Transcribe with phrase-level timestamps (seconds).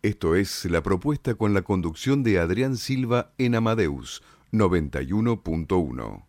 [0.00, 6.22] Esto es la propuesta con la conducción de Adrián Silva en Amadeus 91.1.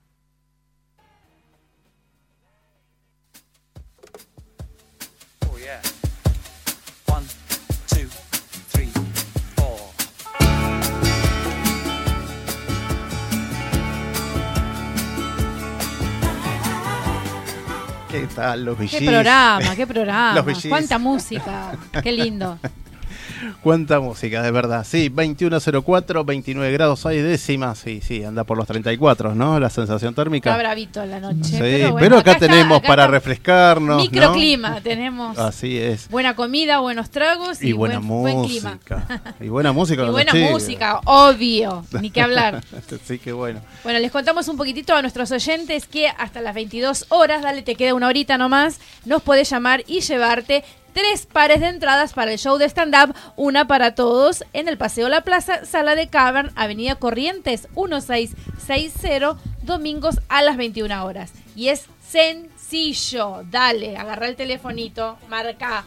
[18.10, 20.44] ¿Qué tal los Qué programa, qué programa.
[20.68, 21.77] Cuánta música.
[22.02, 22.58] Qué lindo.
[23.61, 24.85] Cuánta música, de verdad.
[24.88, 27.79] Sí, 21.04, 29 grados 6 décimas.
[27.79, 29.59] Sí, sí, anda por los 34, ¿no?
[29.59, 30.49] La sensación térmica.
[30.49, 31.43] Está bravito la noche.
[31.43, 34.01] Sí, pero, acá, tenemos para refrescarnos.
[34.01, 35.37] Microclima tenemos.
[35.37, 36.09] Así es.
[36.09, 38.79] Buena comida, buenos tragos y, buena música.
[39.40, 40.03] Y buena música.
[40.05, 41.85] y buena música, obvio.
[42.01, 42.63] Ni que hablar.
[43.05, 43.62] sí, qué bueno.
[43.84, 47.76] Bueno, les contamos un poquitito a nuestros oyentes que hasta las 22 horas, dale, te
[47.76, 52.40] queda una horita nomás, nos puedes llamar y llevarte tres pares de entradas para el
[52.40, 56.96] show de stand-up, una para todos en el Paseo La Plaza, Sala de Cavern, Avenida
[56.96, 61.31] Corrientes 1660, domingos a las 21 horas.
[61.55, 65.85] Y es sencillo, dale, agarra el telefonito, marca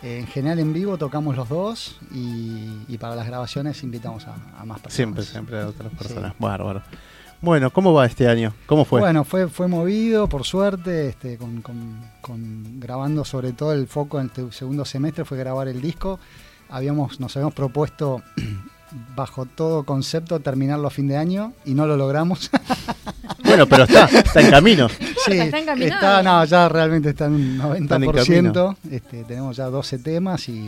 [0.05, 4.63] en general en vivo tocamos los dos y, y para las grabaciones invitamos a, a
[4.65, 4.93] más personas.
[4.93, 6.33] Siempre, siempre a otras personas.
[6.39, 6.81] Bárbaro.
[7.41, 8.53] Bueno, ¿cómo va este año?
[8.65, 8.99] ¿Cómo fue?
[9.01, 14.19] Bueno, fue, fue movido, por suerte, este, con, con- con- grabando sobre todo el foco
[14.19, 16.19] en el segundo semestre fue grabar el disco.
[16.69, 18.23] Habíamos, nos habíamos propuesto,
[19.15, 22.49] bajo todo concepto, terminarlo a fin de año y no lo logramos.
[23.43, 24.89] Bueno, pero está, está en camino.
[24.89, 25.93] Sí, está encaminado.
[26.01, 28.75] está- no, ya realmente está en un Están en 90%.
[28.91, 30.65] Este, tenemos ya 12 temas y,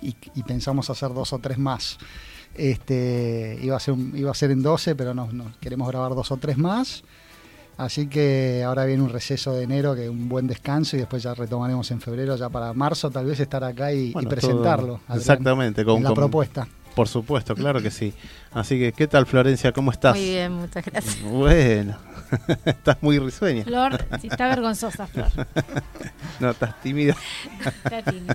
[0.00, 1.98] y- y pensamos hacer dos o tres más.
[2.54, 6.14] Este, iba, a ser un- iba a ser en 12, pero no, no, queremos grabar
[6.14, 7.02] dos o tres más.
[7.76, 11.22] Así que ahora viene un receso de enero, que es un buen descanso, y después
[11.22, 15.00] ya retomaremos en febrero, ya para marzo tal vez estar acá y, presentarlo.
[15.06, 16.66] todo- exactamente, con, en la con- propuesta.
[16.98, 18.12] Por supuesto, claro que sí.
[18.52, 19.70] Así que, ¿qué tal, Florencia?
[19.70, 20.16] ¿Cómo estás?
[20.16, 21.22] Muy bien, muchas gracias.
[21.22, 21.96] Bueno,
[22.64, 23.62] estás muy risueña.
[23.62, 25.30] Flor, sí, está vergonzosa, Flor.
[26.40, 27.14] No, estás tímida.
[27.84, 28.34] Está tímida.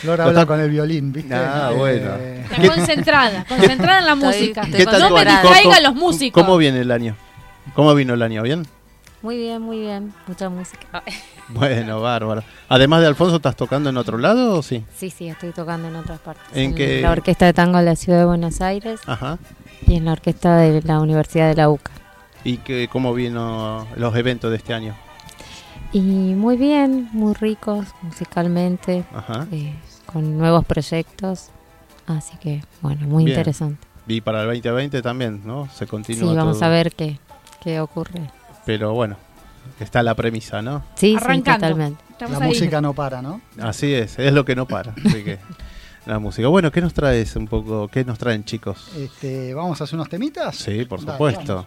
[0.00, 1.32] Flor Lo habla está- con el violín, ¿viste?
[1.36, 2.16] Ah, bueno.
[2.16, 4.62] Está concentrada, concentrada en la música.
[4.62, 6.42] estoy ¿Qué tal no me los músicos.
[6.42, 7.14] ¿Cómo viene el año?
[7.76, 8.42] ¿Cómo vino el año?
[8.42, 8.66] ¿Bien?
[9.22, 10.12] Muy bien, muy bien.
[10.26, 11.04] Mucha música.
[11.54, 12.42] Bueno, bárbaro.
[12.68, 14.84] Además de Alfonso, ¿estás tocando en otro lado o sí?
[14.96, 16.44] Sí, sí, estoy tocando en otras partes.
[16.54, 17.00] ¿En qué?
[17.00, 19.38] la Orquesta de Tango de la Ciudad de Buenos Aires Ajá.
[19.86, 21.90] y en la Orquesta de la Universidad de la UCA.
[22.44, 24.94] ¿Y qué, cómo vino los eventos de este año?
[25.92, 29.46] Y muy bien, muy ricos musicalmente, Ajá.
[29.52, 29.74] eh,
[30.06, 31.50] con nuevos proyectos.
[32.06, 33.36] Así que, bueno, muy Bien.
[33.38, 33.86] interesante.
[34.08, 35.68] Y para el 2020 también, ¿no?
[35.70, 36.64] Se Sí, continúa vamos todo.
[36.66, 37.18] a ver qué,
[37.62, 38.22] qué ocurre.
[38.64, 39.16] Pero bueno,
[39.80, 40.82] está la premisa, ¿no?
[40.94, 41.66] Sí, sí, Arrancando.
[41.66, 42.04] totalmente.
[42.10, 42.48] Estamos La ahí.
[42.50, 43.40] música no para, ¿no?
[43.60, 44.92] Así es, es lo que no para.
[45.04, 45.38] Así que
[46.06, 46.48] la música.
[46.48, 47.88] Bueno, ¿qué nos traes un poco?
[47.88, 48.90] ¿Qué nos traen, chicos?
[48.96, 50.56] Este, ¿Vamos a hacer unos temitas?
[50.56, 51.54] Sí, por Dale, supuesto.
[51.54, 51.66] vamos.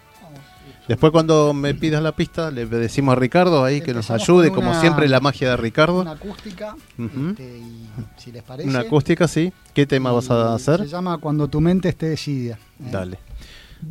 [0.87, 4.71] Después cuando me pidas la pista, le decimos a Ricardo ahí que nos ayude, como
[4.79, 6.01] siempre la magia de Ricardo.
[6.01, 6.75] Una acústica.
[6.99, 7.87] Este, y
[8.17, 8.69] si les parece.
[8.69, 9.51] Una acústica, sí.
[9.73, 10.81] ¿Qué tema vas a hacer?
[10.81, 12.55] Se llama Cuando tu mente esté decidida.
[12.55, 12.89] ¿eh?
[12.91, 13.17] Dale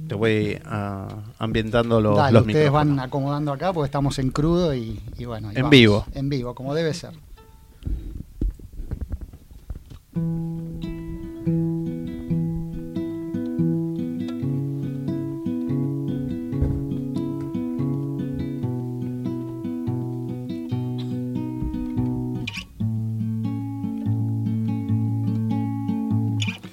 [0.09, 5.01] te voy uh, ambientando los, Dale, ustedes van acomodando acá porque estamos en crudo y,
[5.27, 5.51] bueno.
[5.55, 6.05] En vivo.
[6.15, 7.13] En vivo, como debe ser.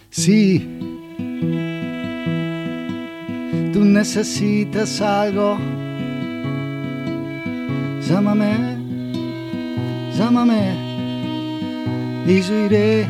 [0.10, 0.81] Sí,
[3.74, 5.58] tú necesitas algo,
[8.08, 8.78] llámame,
[10.18, 10.92] llámame
[12.28, 13.08] y yo iré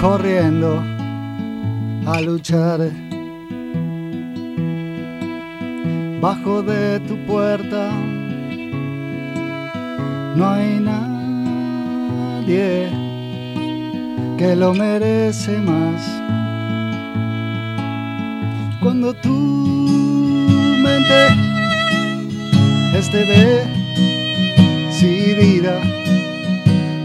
[0.00, 0.82] corriendo
[2.06, 2.90] a luchar.
[6.20, 7.90] Bajo de tu puerta
[10.36, 12.88] no hay nadie
[14.38, 16.21] que lo merece más.
[18.82, 19.28] Cuando tu
[20.82, 21.28] mente
[22.98, 23.24] esté
[24.90, 25.80] decidida,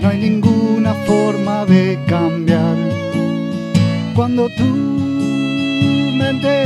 [0.01, 2.75] no hay ninguna forma de cambiar.
[4.15, 4.65] Cuando tu
[6.17, 6.63] mente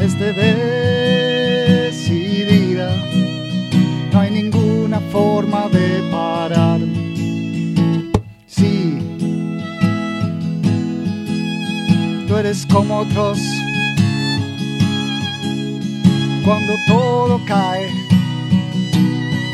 [0.00, 0.32] esté
[1.92, 2.90] decidida,
[4.12, 6.80] no hay ninguna forma de parar.
[12.72, 13.38] Como otros.
[16.44, 17.90] Cuando todo cae,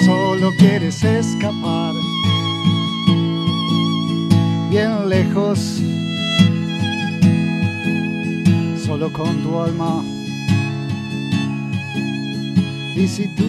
[0.04, 1.94] solo quieres escapar.
[4.68, 5.80] Bien lejos,
[8.84, 10.04] solo con tu alma.
[12.94, 13.48] Y si tú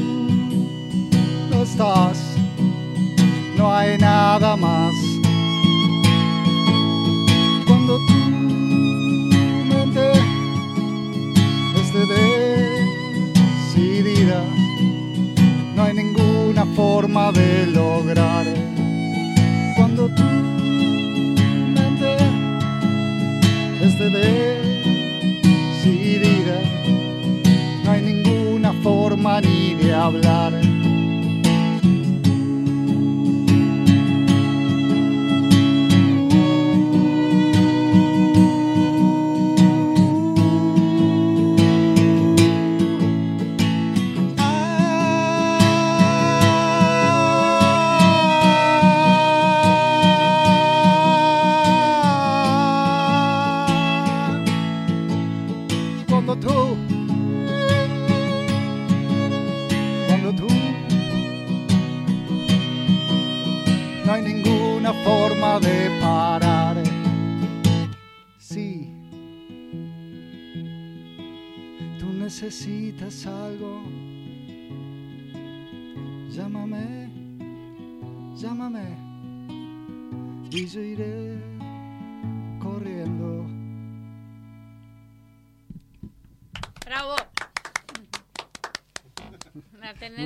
[1.52, 2.18] no estás,
[3.58, 5.13] no hay nada más.
[16.76, 18.46] Forma de lograr.
[19.76, 20.24] Cuando tu
[21.76, 22.18] mente
[23.82, 24.10] esté
[25.44, 26.60] decidida,
[27.84, 30.63] no hay ninguna forma ni de hablar.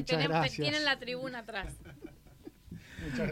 [0.07, 0.61] Muchas tenemos- gracias.
[0.63, 1.73] tienen la tribuna atrás.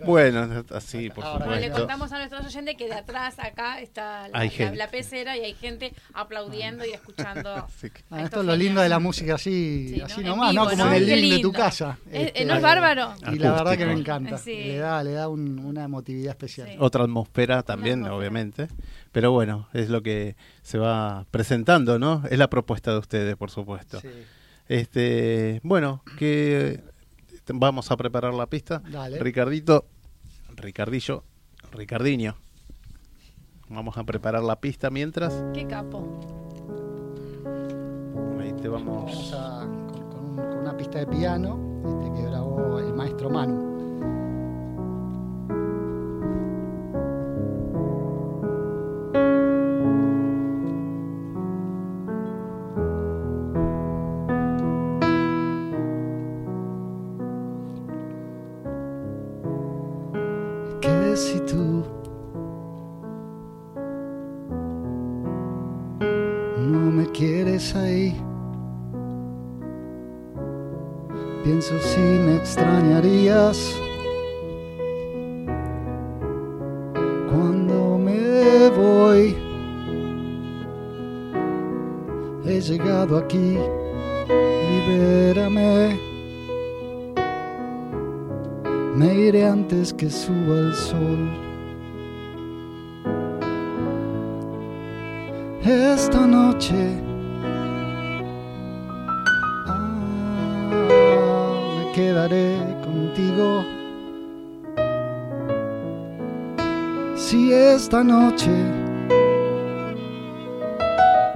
[0.05, 1.79] Bueno, así, por Ahora, Bueno, le supuesto.
[1.87, 6.85] contamos a nuestros oyentes que de atrás acá está la, pecera y hay gente aplaudiendo
[6.85, 7.67] y escuchando.
[8.11, 10.05] Ah, esto es lo lindo de la música así, Sí, ¿no?
[10.05, 10.69] así nomás, vivo, ¿no?
[10.69, 10.91] Como ¿no?
[10.91, 11.97] en el living de tu casa.
[12.09, 13.13] Eh, Este, ¿No es bárbaro?
[13.33, 14.37] Y la verdad que me encanta.
[14.37, 14.53] Sí.
[14.55, 16.67] Le da, le da un- una emotividad especial.
[16.69, 16.75] Sí.
[16.79, 18.15] Otra atmósfera también, atmósfera.
[18.17, 18.67] obviamente.
[19.11, 22.23] Pero bueno, es lo que se va presentando, ¿no?
[22.29, 23.99] Es la propuesta de ustedes, por supuesto.
[24.67, 26.81] Este, bueno, que
[27.53, 28.81] vamos a preparar la pista.
[28.89, 29.19] Dale.
[29.19, 29.85] Ricardito,
[30.55, 31.23] Ricardillo,
[31.71, 32.35] Ricardiño.
[33.69, 35.43] Vamos a preparar la pista mientras.
[35.53, 36.19] Qué capo.
[38.39, 39.05] Ahí te vamos.
[39.05, 39.59] Vamos a,
[39.91, 43.74] con, con un- con una pista de piano este, que grabó el maestro Manu.
[61.15, 61.83] Si tú
[66.57, 68.15] no me quieres ahí.
[71.43, 73.75] Pienso si me extrañarías
[77.29, 79.35] cuando me voy.
[82.45, 83.57] He llegado aquí,
[84.69, 86.14] libérame.
[88.95, 91.29] Me iré antes que suba el sol.
[95.61, 97.01] Esta noche
[99.67, 99.89] ah,
[101.77, 103.65] me quedaré contigo.
[107.17, 108.51] Si esta noche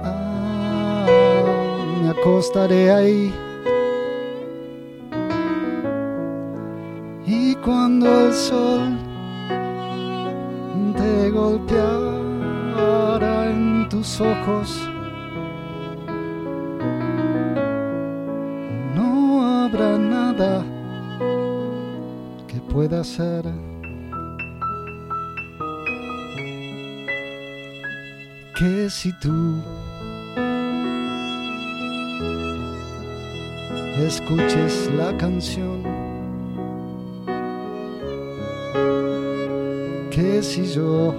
[0.02, 1.06] ah,
[2.02, 3.49] me acostaré ahí.
[8.50, 8.98] Sol
[10.98, 11.92] te golpea
[12.76, 14.68] hará en tus ojos.
[18.96, 19.10] No
[19.64, 20.64] habrá nada
[22.48, 23.44] que pueda ser.
[28.58, 29.38] Que si tú
[34.06, 35.99] escuches la canción
[40.42, 41.14] si yo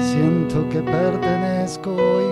[0.00, 2.24] siento que pertenezco hoy,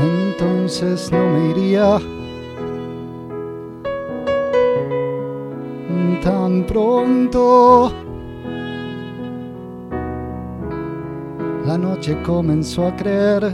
[0.00, 1.98] entonces no me iría
[6.22, 7.92] tan pronto.
[11.66, 13.52] La noche comenzó a creer.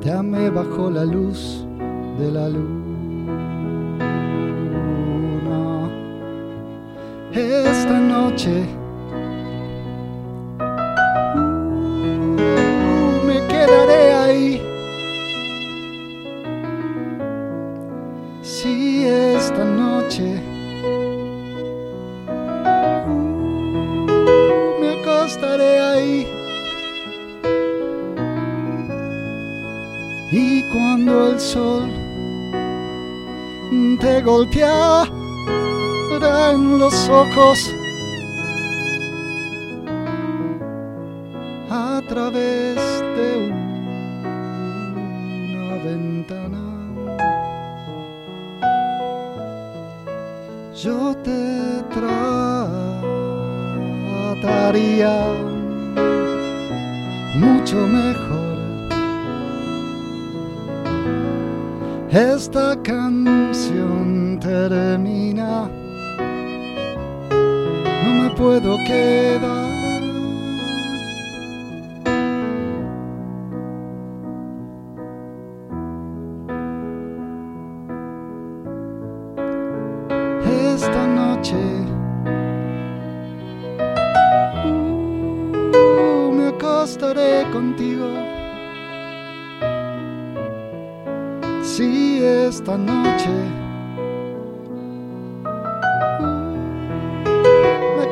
[0.00, 1.66] Te amé bajo la luz
[2.20, 2.70] de la luna.
[7.32, 8.79] Esta noche
[36.90, 37.79] en los ojos a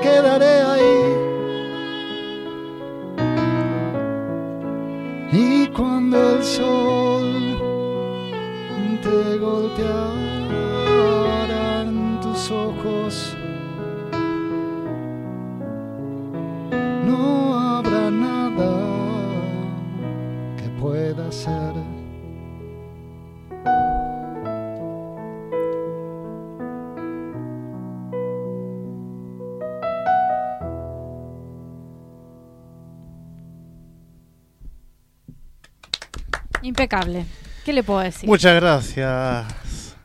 [0.00, 1.14] quedaré ahí.
[5.32, 7.58] Y cuando el sol
[9.02, 9.82] te golpeará
[11.82, 13.38] en tus ojos,
[36.82, 37.25] Impecable.
[37.64, 38.28] ¿Qué le puedo decir?
[38.28, 39.47] Muchas gracias.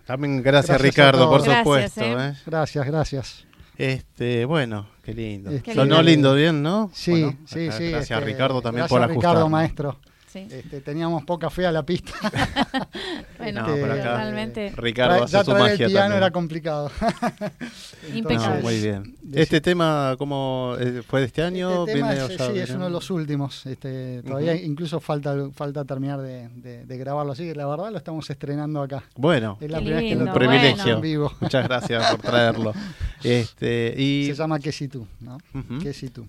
[0.06, 2.02] También gracias, Ricardo, por supuesto.
[2.02, 2.42] Gracias, ¿eh?
[2.46, 3.46] Gracias, gracias.
[3.78, 5.50] Este, bueno, qué lindo.
[5.50, 6.92] Este, Sonó lindo, bien, ¿no?
[6.94, 7.90] Sí, Bueno, sí, acá sí.
[7.90, 9.32] Gracias a este, Ricardo también gracias por ajustar.
[9.32, 10.00] Ricardo, maestro.
[10.34, 10.48] Sí.
[10.52, 12.12] Este, teníamos poca fe a la pista.
[13.38, 14.18] Bueno, No, acá.
[14.18, 16.18] realmente Ricardo hace ya su traer magia el piano también.
[16.18, 16.92] era complicado.
[18.14, 18.56] Impecable.
[18.58, 19.16] No, muy bien.
[19.34, 21.82] Este tema, ¿cómo eh, fue de este año?
[21.82, 23.66] Este tema ¿Viene es, sí, es uno de los últimos.
[23.66, 27.34] Este, todavía incluso falta, falta terminar de, de- de grabarlo.
[27.34, 29.04] Así que la verdad lo estamos estrenando acá.
[29.16, 30.96] Bueno, Es la primera vez que lo privilegio.
[30.96, 31.34] en vivo.
[31.42, 32.74] Muchas gracias por traerlo.
[33.24, 35.38] Este, y, Se llama Que si tú, ¿no?
[35.82, 36.26] Que si tú.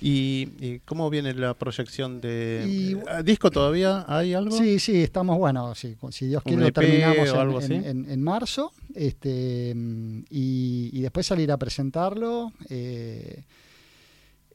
[0.00, 4.04] Y, y cómo viene la proyección de Y- eh, disco todavía?
[4.08, 4.56] ¿Hay algo?
[4.56, 7.64] Sí, sí, estamos, bueno, sí, si Dios ¿Un quiere lo EP terminamos en, algo en-
[7.64, 7.74] así?
[7.88, 9.74] en- en marzo este,
[10.30, 12.52] y, y después salir a presentarlo.
[12.70, 13.44] eh,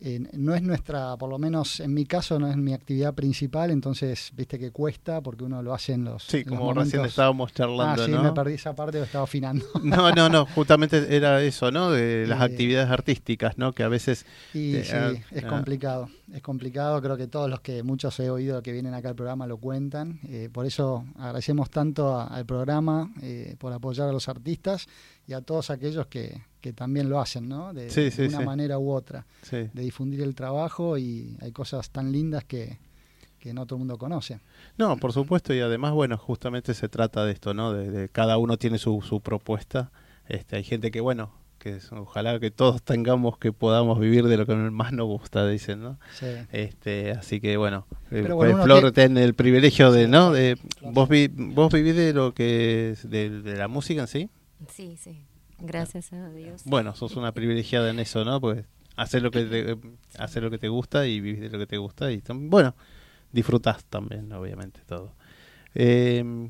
[0.01, 3.71] en- no es nuestra, por lo menos en mi caso, no es mi actividad principal,
[3.71, 6.23] entonces viste que cuesta porque uno lo hace en los.
[6.23, 8.23] Sí, en los como recién estábamos Ah, charlando, sí, ¿no?
[8.23, 9.65] me perdí esa parte, lo estaba afinando.
[9.83, 11.91] No, no, no, justamente era eso, ¿no?
[11.91, 13.73] De las Eh, actividades artísticas, ¿no?
[13.73, 14.25] Que a veces...
[14.53, 15.47] Y Eh, sí, ah, es ah.
[15.47, 19.15] complicado, es complicado, creo que todos los que muchos he oído que vienen acá al
[19.15, 24.11] programa lo cuentan, eh, por eso agradecemos tanto a- al programa eh, por apoyar a
[24.11, 24.87] los artistas
[25.29, 27.71] y a todos aquellos que, que también lo hacen, ¿no?
[27.71, 28.45] De, Sí, de sí, una sí.
[28.45, 32.79] manera u otra, de difundir el trabajo y hay cosas tan lindas que,
[33.39, 34.39] que no todo el mundo conoce.
[34.77, 37.73] No, por supuesto, y además, bueno, justamente se trata de esto, ¿no?
[37.73, 39.91] De, de cada uno tiene su, su propuesta.
[40.27, 44.37] Este, hay gente que, bueno, que es- ojalá que todos tengamos que podamos vivir de
[44.37, 45.99] lo que más nos gusta, dicen, ¿no?
[46.19, 46.25] Sí.
[46.51, 50.31] Este, así que bueno, eh, Pero bueno, uno Flor que- tiene el privilegio de, ¿no?
[50.31, 54.29] De, vos vi- vos vivís de lo que es de, de la música en sí.
[54.67, 55.25] Sí, sí.
[55.59, 56.63] Gracias a Dios.
[56.65, 58.39] Bueno, sos una privilegiada en eso, ¿no?
[58.39, 59.77] Pues hacer lo que te,
[60.17, 62.75] hacer lo que te gusta y vivir de lo que te gusta y bueno,
[63.31, 65.13] disfrutás también, obviamente, todo.
[65.75, 66.49] Eh,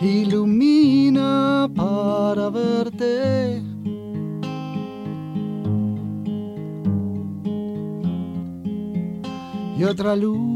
[0.00, 3.62] Ilumina para verte.
[9.76, 10.53] y otra luz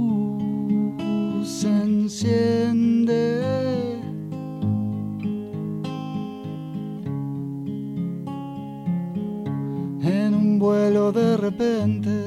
[11.59, 12.17] repente.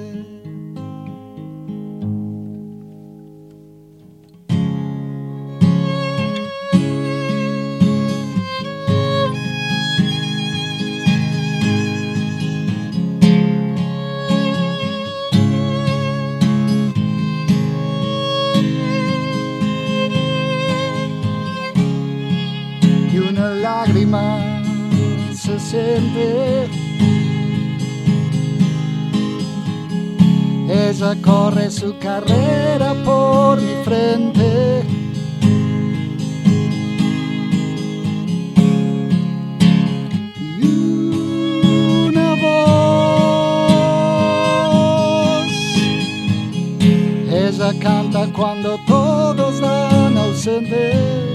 [47.80, 51.32] Canta cuando todos dan ausente.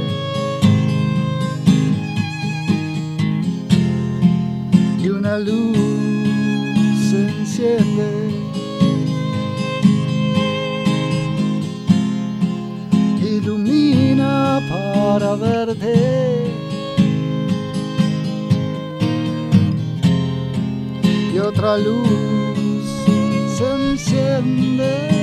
[5.07, 5.77] y una luz
[7.09, 8.11] se enciende.
[13.22, 15.94] Ilumina para verte.
[21.33, 22.85] Y otra luz
[23.57, 25.15] se enciende.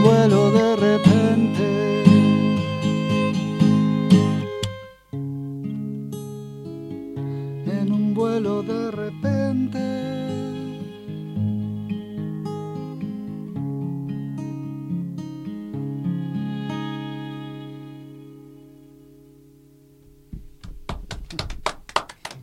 [0.00, 1.66] Un vuelo de repente.
[7.66, 9.80] en un vuelo de repente.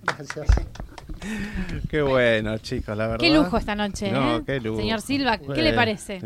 [0.04, 0.48] Gracias.
[1.90, 3.20] Qué bueno, chicos, la verdad.
[3.20, 4.44] Qué lujo esta noche, No, ¿eh?
[4.46, 4.80] qué lujo.
[4.80, 6.20] Señor Silva, ¿qué Eh, le parece?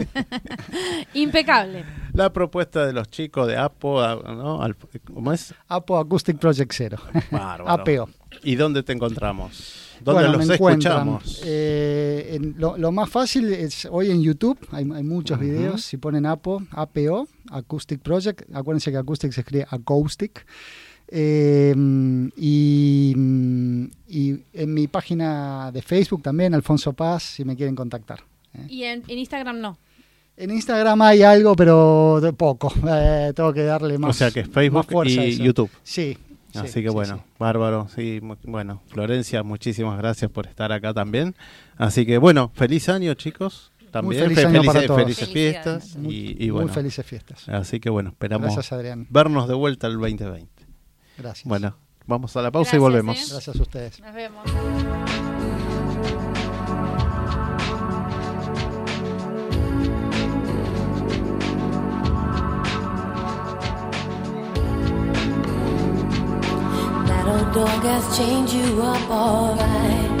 [1.14, 1.84] Impecable.
[2.12, 4.60] La propuesta de los chicos de Apo, ¿no?
[5.12, 5.54] ¿Cómo es?
[5.68, 6.98] Apo Acoustic Project Zero.
[7.30, 7.68] Bárbaro.
[7.68, 8.08] APO.
[8.42, 9.88] ¿Y dónde te encontramos?
[10.02, 11.42] ¿Dónde Bueno, los escuchamos?
[11.44, 15.98] eh, en- lo, lo más fácil es hoy en YouTube, hay, hay muchos videos, si
[15.98, 20.46] ponen APO, APO, Acoustic Project, acuérdense que Acoustic se escribe Acoustic.
[21.12, 21.74] Eh,
[22.36, 23.14] y,
[24.08, 28.20] y en mi página de Facebook también, Alfonso Paz, si me quieren contactar.
[28.54, 28.66] ¿eh?
[28.68, 29.76] Y en, en Instagram no.
[30.40, 32.72] En Instagram hay algo, pero de poco.
[32.92, 34.10] Eh, tengo que darle más.
[34.10, 35.70] O sea que es Facebook y YouTube.
[35.82, 36.16] Sí.
[36.54, 37.34] Así sí, que bueno, sí, sí.
[37.38, 37.88] bárbaro.
[37.94, 41.36] Sí, bueno, Florencia, muchísimas gracias por estar acá también.
[41.76, 43.70] Así que bueno, feliz año, chicos.
[43.92, 45.96] También muy felices, felices fiestas.
[45.96, 47.48] Muy, y, y bueno, felices fiestas.
[47.48, 49.06] Así que bueno, esperamos gracias, Adrián.
[49.10, 50.48] vernos de vuelta el 2020.
[51.18, 51.46] Gracias.
[51.46, 51.76] Bueno,
[52.06, 53.16] vamos a la pausa y volvemos.
[53.16, 53.24] ¿eh?
[53.30, 54.00] Gracias a ustedes.
[54.00, 54.44] Nos vemos.
[67.52, 70.20] dog has chained you up alright.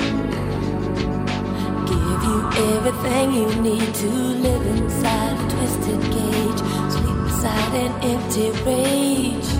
[1.86, 2.38] Give you
[2.74, 4.10] everything you need to
[4.44, 9.50] live inside a twisted cage, sleep inside an empty rage.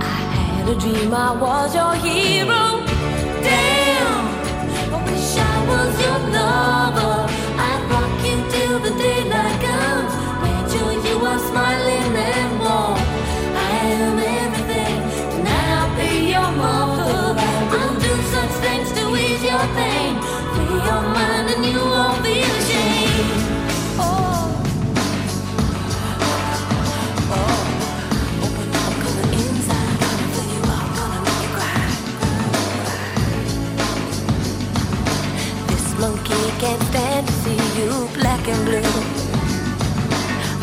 [0.00, 2.64] I had a dream I was your hero.
[3.46, 4.24] Damn,
[4.92, 7.16] I wish I was your lover.
[7.68, 10.12] I'd walk you till the daylight comes.
[10.42, 11.83] Where you, you are smiling.
[36.64, 38.94] can't stand to see you black and blue.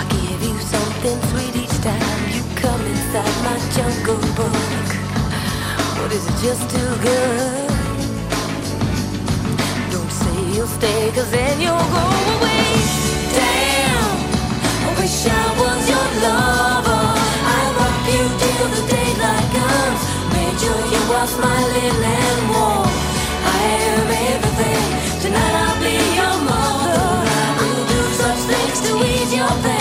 [0.02, 4.90] I give you something sweet each time you come inside my jungle book.
[6.00, 7.70] What is it just too good?
[9.94, 12.66] Don't say you'll stay, cause then you'll go away.
[13.38, 14.10] Damn,
[14.88, 17.04] I wish I was your lover.
[17.58, 20.02] I rock you till the daylight comes.
[20.34, 22.90] make sure you are smiling and warm.
[23.54, 23.62] I
[23.94, 25.56] am everything tonight.
[25.68, 25.71] I
[29.52, 29.81] all that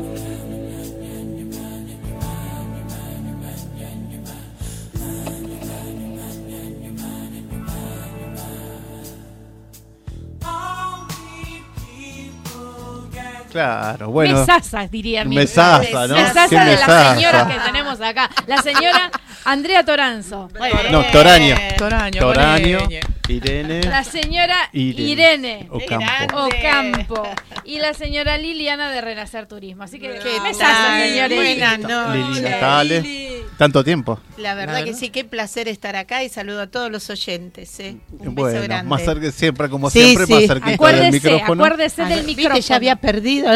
[13.51, 14.39] Claro, bueno.
[14.39, 15.27] Mesazas, dirían.
[15.27, 16.15] mis Mesaza, ¿no?
[16.15, 17.15] Mesaza Qué de las mesaza.
[17.15, 18.29] señoras que tenemos acá.
[18.47, 19.11] La señora
[19.45, 20.49] Andrea Toranzo.
[20.91, 21.55] No, Toraño.
[21.77, 22.19] Toraño.
[22.19, 22.79] Toraño.
[23.27, 25.09] Irene La señora Irene.
[25.09, 25.67] Irene.
[25.69, 26.45] Ocampo.
[26.47, 27.23] Ocampo.
[27.63, 29.83] Y la señora Liliana de Renacer Turismo.
[29.83, 31.01] Así que ¿Qué tal?
[31.07, 31.37] señores.
[31.37, 33.03] Buenas noches.
[33.03, 33.31] Lili.
[33.57, 34.19] Tanto tiempo.
[34.37, 37.79] La verdad que sí, qué placer estar acá y saludo a todos los oyentes.
[37.79, 37.97] ¿eh?
[38.11, 38.89] Un beso Bueno, grande.
[38.89, 40.33] más cerca, siempre como Sí, siempre, sí.
[40.33, 41.63] más cerquita del Acuérdese, micrófono.
[41.65, 42.35] acuérdese Ah, del ¿viste?
[42.41, 42.59] micrófono.
[42.67, 43.49] Ya había perdido.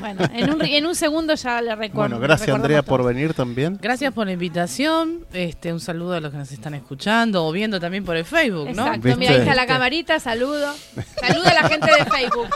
[0.00, 2.16] Bueno, en un, en un segundo ya le recuerdo.
[2.16, 2.96] Bueno, gracias Andrea todo.
[2.98, 3.78] por venir también.
[3.80, 5.24] Gracias por la invitación.
[5.32, 8.70] Este, un saludo a los que nos están escuchando o viendo también por el Facebook,
[8.74, 8.86] ¿no?
[8.86, 10.72] Exacto, mira, ahí está la camarita, saludo.
[11.20, 12.48] Saluda a la gente de Facebook.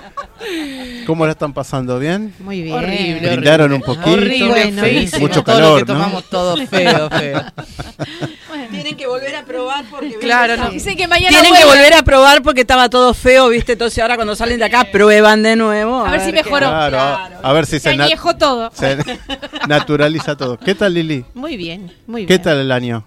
[1.07, 1.99] ¿Cómo la están pasando?
[1.99, 2.33] ¿Bien?
[2.39, 2.77] Muy bien.
[2.77, 3.77] Horrible, Brindaron horrible.
[3.77, 4.11] un poquito.
[4.17, 5.21] Horrible, Bueno, feísimo.
[5.27, 5.99] mucho todo calor, lo que ¿no?
[5.99, 7.45] tomamos todo feo, feo.
[8.71, 10.71] Tienen que volver a probar porque Claro, no.
[10.71, 13.73] Dicen que mañana Tienen que volver a probar porque estaba todo feo, ¿viste?
[13.73, 16.05] Entonces ahora cuando salen de acá prueban de nuevo.
[16.05, 16.69] A ver si mejoró.
[16.69, 18.71] Claro, a- a ver si Se se, todo.
[18.73, 18.97] se
[19.69, 20.59] naturaliza todo.
[20.59, 21.25] ¿Qué tal Lili?
[21.35, 22.29] Muy bien, muy bien.
[22.29, 23.05] ¿Qué tal el año?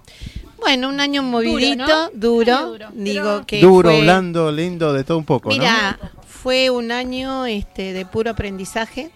[0.60, 2.10] Bueno, un año movidito, ¿no?
[2.14, 2.66] duro.
[2.68, 6.92] Duro, Digo pero- que Duro, fue- blando, lindo, de todo un poco, Mira, fue un
[6.92, 9.12] año este, de puro aprendizaje.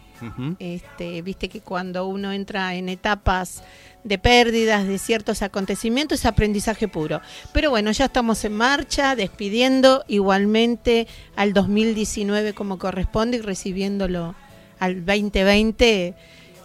[0.58, 3.62] Este, viste que cuando uno entra en etapas
[4.04, 7.22] de pérdidas de ciertos acontecimientos es aprendizaje puro.
[7.54, 14.36] Pero bueno, ya estamos en marcha, despidiendo igualmente al 2019 como corresponde y recibiéndolo
[14.80, 16.14] al 2020.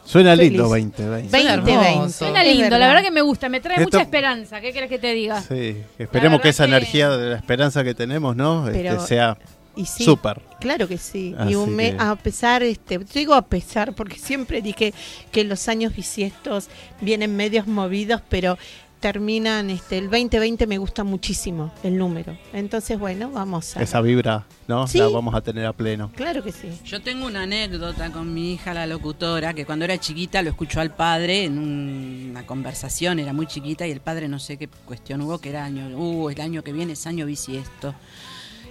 [0.05, 0.51] Suena Feliz.
[0.51, 1.31] lindo 2020.
[1.31, 1.89] Suena 2020.
[1.93, 2.19] hermoso.
[2.19, 3.03] Suena Es lindo, la verdad.
[3.03, 4.61] que me gusta, me trae Esto- mucha esperanza.
[4.61, 5.41] ¿Qué querés que te diga?
[5.41, 8.67] Sí, esperemos que esa que- energía de la esperanza que tenemos, ¿no?
[8.67, 9.39] Este, Pero- sea
[9.75, 10.41] Y sí, súper.
[10.61, 11.35] Claro que sí.
[11.39, 14.93] Así y un me- que- a pesar, este, digo a pesar, porque siempre dije
[15.31, 16.69] que los años bisiestos
[17.01, 18.59] vienen medios movidos, pero
[19.01, 22.39] terminan, este, el 2020 me gusta muchísimo el número.
[22.53, 23.83] Entonces, bueno, vamos a...
[23.83, 24.87] Esa vibra, ¿no?
[24.87, 24.99] Sí.
[24.99, 26.13] La vamos a tener a pleno.
[26.15, 26.69] Claro que sí.
[26.85, 30.81] Yo tengo una anécdota con mi hija, la locutora, que cuando era chiquita lo escuchó
[30.81, 34.69] al padre en un- una conversación, era muy chiquita y el padre no sé qué
[34.69, 37.97] cuestión hubo, que era año, uh, el año que viene es año bisiesto.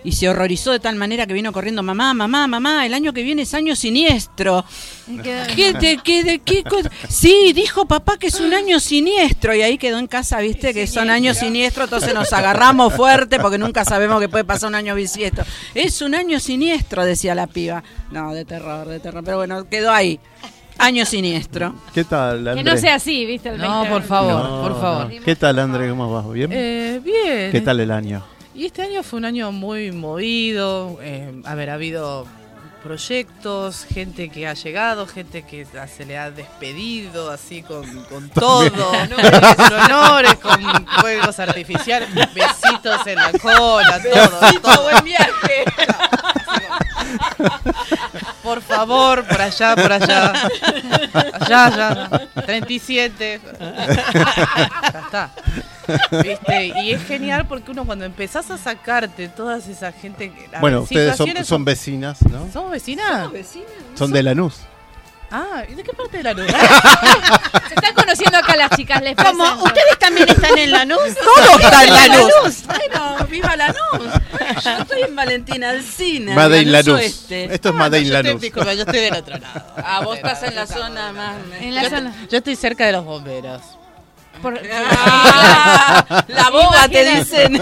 [0.04, 3.22] Y se horrorizó de tal manera que vino corriendo, mamá, mamá, mamá, el año que
[3.22, 4.66] viene es año siniestro.
[5.24, 6.64] ¿Qué, de, qué, de qué?
[7.08, 9.54] Sí, dijo papá que es un año siniestro.
[9.54, 13.60] Y ahí quedó en casa, viste, que son años siniestros, entonces nos agarramos fuerte porque
[13.60, 15.44] nunca sabemos que puede pasar un año bisiesto.
[15.76, 17.84] Es un año siniestro, decía la piba.
[18.12, 19.24] No, de terror, de terror.
[19.24, 20.20] Pero bueno, quedó ahí.
[20.80, 21.76] Año siniestro.
[21.94, 22.64] ¿Qué tal, Que André?
[22.64, 23.50] no sea así, ¿viste?
[23.50, 23.92] El No, 2020.
[23.94, 25.14] por favor, No, por favor.
[25.14, 25.22] no.
[25.24, 25.90] ¿Qué tal, André?
[25.90, 26.28] ¿Cómo vas?
[26.34, 26.50] ¿Bien?
[26.52, 27.52] Eh, bien.
[27.52, 28.24] ¿Qué tal el año?
[28.54, 30.98] Y este año fue un año muy movido.
[31.02, 32.28] eh, a ver, ha habido
[32.84, 38.92] proyectos, gente que ha llegado, gente que se le ha despedido así con, con todo,
[38.92, 44.60] con honores, con fuegos artificiales, besitos en la cola, todo.
[44.62, 44.84] todo.
[44.84, 45.64] buen viaje.
[48.44, 50.34] Por favor, por allá, por allá.
[51.40, 52.10] Allá, allá.
[52.46, 53.42] 37.
[53.60, 55.30] Ya está.
[56.24, 56.68] ¿Viste?
[56.84, 60.32] Y es genial porque uno cuando empezás a sacarte toda esa gente...
[60.32, 62.52] que- Bueno, ustedes son, son vecinas, ¿no?
[62.52, 63.32] ¿Somos vecinas?
[63.96, 64.62] Son de Lanús.
[65.32, 66.46] Ah, ¿y de qué parte de la luz?
[67.70, 69.44] Se están conociendo acá las chicas, les ¿Cómo?
[69.44, 69.64] presento.
[69.66, 71.00] ¿Ustedes también están en la luz?
[71.24, 72.64] Todo está en la luz.
[72.66, 74.08] Bueno, viva la luz.
[74.64, 76.36] Yo estoy en Valentina Alcina.
[76.36, 77.02] Made in Lanús Lanús.
[77.02, 77.54] Oeste.
[77.54, 78.42] Esto es Made in Yo estoy- Lanús.
[78.42, 79.66] disculpa, yo estoy del otro lado.
[79.78, 81.36] Ah, vos estás en la zona más.
[81.62, 82.14] En la Yo, zona.
[82.30, 83.62] yo estoy cerca de los bomberos.
[84.42, 87.54] Por- Ah, la boba te dicen.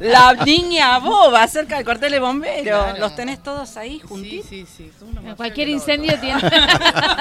[0.00, 2.62] la niña boba cerca del cuartel de bomberos.
[2.64, 2.98] Claro.
[2.98, 4.48] Los tenés todos ahí Sí, juntitos.
[4.48, 4.90] sí, sí.
[5.00, 6.40] uno más Cualquier el incendio tiene.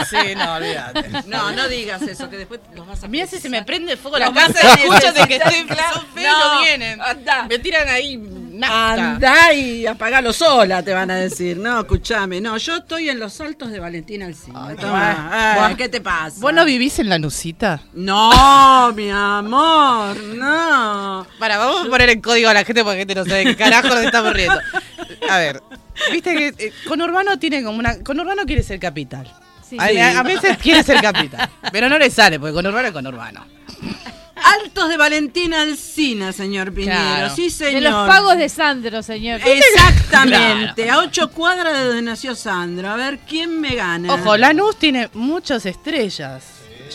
[0.10, 1.10] Sí, no, olvídate.
[1.28, 3.98] No, no digas eso, que después los vas a A mí si se me prende
[3.98, 7.02] fuego la Los vas casa, de que estoy son feos No, no vienen.
[7.02, 7.46] andá.
[7.50, 8.18] Me tiran ahí
[8.62, 9.14] nafta.
[9.14, 11.58] Andá y apagalo sola, te van a decir.
[11.58, 12.40] No, escúchame.
[12.40, 14.76] No, yo estoy en los altos de Valentina Alcina.
[15.68, 15.76] Ay.
[15.76, 16.38] ¿Qué te pasa?
[16.40, 17.82] ¿Vos no vivís en la Nusita?
[17.94, 21.26] No, mi amor, no.
[21.40, 23.56] Para, vamos a poner en código a la gente porque la gente no sabe qué
[23.56, 24.60] carajo nos estamos riendo.
[25.30, 25.62] A ver,
[26.12, 28.00] viste que eh, Conurbano tiene como una.
[28.04, 29.32] Conurbano quiere ser capital.
[29.68, 29.78] Sí.
[29.80, 33.46] A, veces quiere ser capital, pero no le sale porque Conurbano es Conurbano.
[34.44, 36.94] Altos de Valentina Alcina, señor Piñero.
[36.94, 37.36] Claro.
[37.36, 37.82] Sí, señor.
[37.82, 39.42] De los pagos de Sandro, señor.
[39.44, 40.90] Exactamente.
[40.90, 42.90] A ocho cuadras de donde nació Sandro.
[42.90, 44.14] A ver, ¿quién me gana?
[44.14, 46.44] Ojo, Lanús tiene muchas estrellas.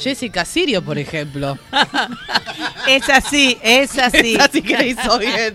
[0.00, 1.58] Jessica Sirio, por ejemplo.
[2.86, 4.36] Es así, es así.
[4.36, 5.54] Así que le hizo bien.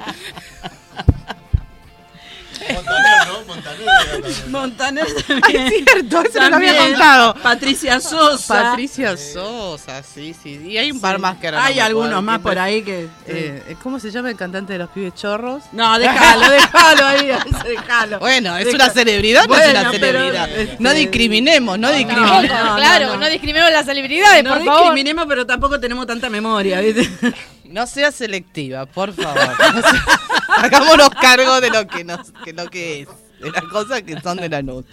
[4.49, 5.61] Montaner Ay, también.
[5.67, 6.91] es cierto, eso no lo había También.
[6.93, 7.33] contado.
[7.35, 8.61] Patricia Sosa.
[8.63, 10.61] Patricia Sosa, sí, sí.
[10.67, 13.07] Y hay un par más que ahora no Hay algunos más por ahí que.
[13.27, 15.63] Eh, ¿Cómo se llama el cantante de los pibes chorros?
[15.71, 17.31] No, déjalo, déjalo ahí,
[17.67, 18.19] déjalo.
[18.19, 20.49] Bueno, es Deja- una celebridad, no es Bueno, una pero, celebridad.
[20.49, 22.43] este, No discriminemos, no No, discriminemos.
[22.43, 23.29] no, claro, no, no, no.
[23.29, 24.81] discriminemos las celebridades, No por favor.
[24.81, 27.09] discriminemos, pero tampoco tenemos tanta memoria, ¿viste?
[27.71, 29.39] No sea selectiva, por favor.
[30.57, 33.07] Hagámonos cargo de lo que nos, que lo que es,
[33.39, 34.85] de las cosas que son de la NUS.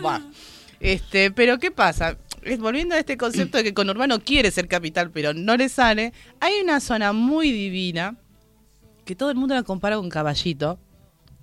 [0.00, 0.30] Bueno,
[0.80, 2.16] este, pero ¿qué pasa?
[2.58, 6.60] Volviendo a este concepto de que Conurbano quiere ser capital, pero no le sale, hay
[6.60, 8.16] una zona muy divina
[9.04, 10.78] que todo el mundo la compara con Caballito.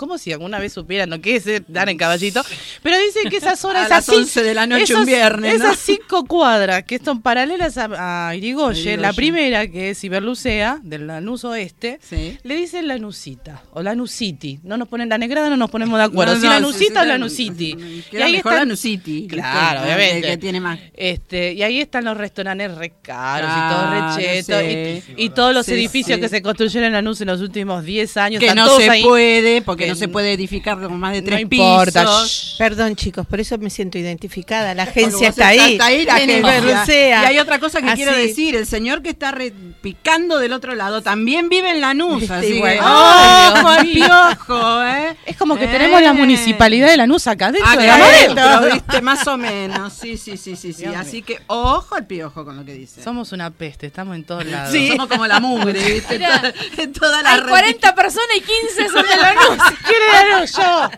[0.02, 2.44] Como si alguna vez supieran lo que es dar en caballito.
[2.82, 4.16] Pero dicen que esa zona A las así.
[4.18, 5.66] 11 de la noche esas- un viernes, ¿no?
[5.68, 11.06] Esas cinco cuadras que son paralelas a, a Irigoyen, la primera, que es Iberlucea, del
[11.06, 12.38] Lanús Oeste, Sí.
[12.42, 14.60] le dicen Lanusita o Lanusiti.
[14.64, 16.34] No nos ponen la negrada, no nos ponemos de acuerdo.
[16.34, 18.04] No, si no, Lanusita sí, sí, o Lanusiti.
[18.10, 19.36] Queda mejor Lanusiti, ¿viste?
[19.36, 20.28] Claro, obviamente.
[20.30, 20.80] que tiene más.
[20.96, 24.60] Este, y ahí están los restaurantes re caros y todo recheto.
[24.60, 25.14] sí.
[25.18, 26.22] Y, y todos los Sí, edificios sí.
[26.22, 28.40] que se construyeron en Lanús en los últimos 10 años.
[28.40, 29.04] Que están no todos se ahí.
[29.04, 32.56] puede, porque no se puede edificar con más de no tres importa, pisos.
[32.58, 34.74] Perdón, chicos, por eso me siento identificada.
[34.74, 35.74] La agencia está ahí.
[35.74, 36.58] Está ahí la En agencia.
[36.60, 37.22] Iberlucea.
[37.24, 37.96] Y hay otra cosa que Así.
[38.04, 42.20] quiero decir, el señor que está re- picando del otro lado también vive en Lanús,
[42.22, 42.74] Viste, así igual.
[42.74, 44.06] que Ay, ojo al Dios mío.
[44.08, 45.18] piojo, ¿eh?
[45.26, 45.70] Es como que Eh.
[45.70, 49.94] tenemos la municipalidad de Lanús acá dentro de Acá la adentro, viste, más o menos.
[49.94, 50.84] Sí, sí, sí, sí, sí.
[50.84, 53.04] Dios Así que ojo al piojo con lo que dice.
[53.04, 54.72] Somos una peste, estamos en todos lados.
[54.72, 54.90] Sí.
[54.90, 56.18] Somos como la mugre, ¿viste?
[56.20, 56.40] Mirá.
[56.42, 57.50] Toda- en toda la Hay red.
[57.50, 59.58] 40 personas y 15 son de la luz.
[59.86, 60.90] ¿Quién era yo?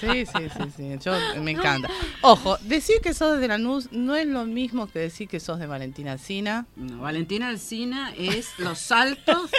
[0.00, 0.98] Sí, sí, sí, sí.
[1.04, 1.88] Yo me encanta.
[2.22, 5.66] Ojo, decir que sos de Lanús no es lo mismo que decir que sos de
[5.66, 6.66] Valentina Alsina.
[6.76, 9.50] No, Valentina Alsina es los saltos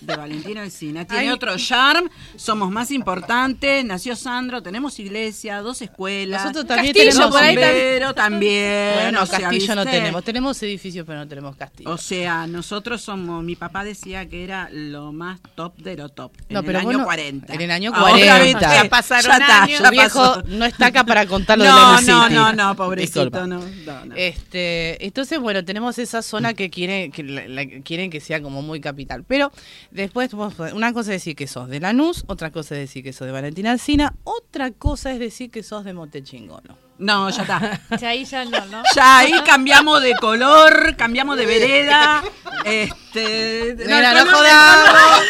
[0.00, 1.04] de Valentina Alsina.
[1.04, 1.30] Tiene Ay.
[1.30, 6.42] otro charm, somos más importantes, nació Sandro, tenemos iglesia, dos escuelas.
[6.42, 7.54] Nosotros también Castillo, tenemos por ahí.
[7.56, 8.94] Pero también.
[9.00, 10.22] Bueno, o sea, castillo no tenemos.
[10.24, 11.90] Tenemos edificios, pero no tenemos castillo.
[11.90, 16.32] O sea, nosotros somos, mi papá decía que era lo más top de lo top.
[16.50, 17.54] No, en pero el año no- 40.
[17.54, 18.42] en el año Ahora, 40.
[18.44, 19.90] viste, Ya pasaron ya está, años.
[19.90, 20.42] viejo pasó.
[20.46, 22.34] no está acá para contar lo de No, Lanús no, City.
[22.34, 23.46] no, no, pobrecito, Disculpa.
[23.46, 24.14] no, no, no.
[24.16, 28.62] Este, entonces, bueno, tenemos esa zona que quieren que, la- la- quieren que sea como
[28.62, 29.24] muy capital.
[29.24, 29.50] Pero
[29.90, 33.12] después, vos- una cosa es decir que sos de Lanús, otra cosa es decir que
[33.12, 36.78] sos de Valentina Alsina, otra cosa es decir que sos de Montechingolo.
[36.98, 37.80] No, ya está.
[38.00, 38.82] Ya ahí ya no, ¿no?
[38.94, 42.22] Ya ahí cambiamos de color, cambiamos de vereda.
[42.64, 43.74] Este.
[43.78, 45.22] Mira, no color- jodamos,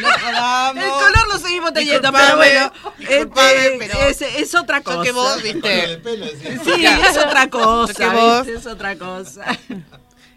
[0.00, 0.84] no jodamos.
[0.84, 2.72] El color lo seguimos teniendo, pero bueno.
[3.00, 3.26] este,
[3.78, 5.02] pero- es, es otra cosa.
[5.02, 6.00] que vos, viste.
[6.64, 7.92] Sí, es otra cosa.
[7.94, 8.46] que vos-.
[8.48, 9.44] Es otra cosa.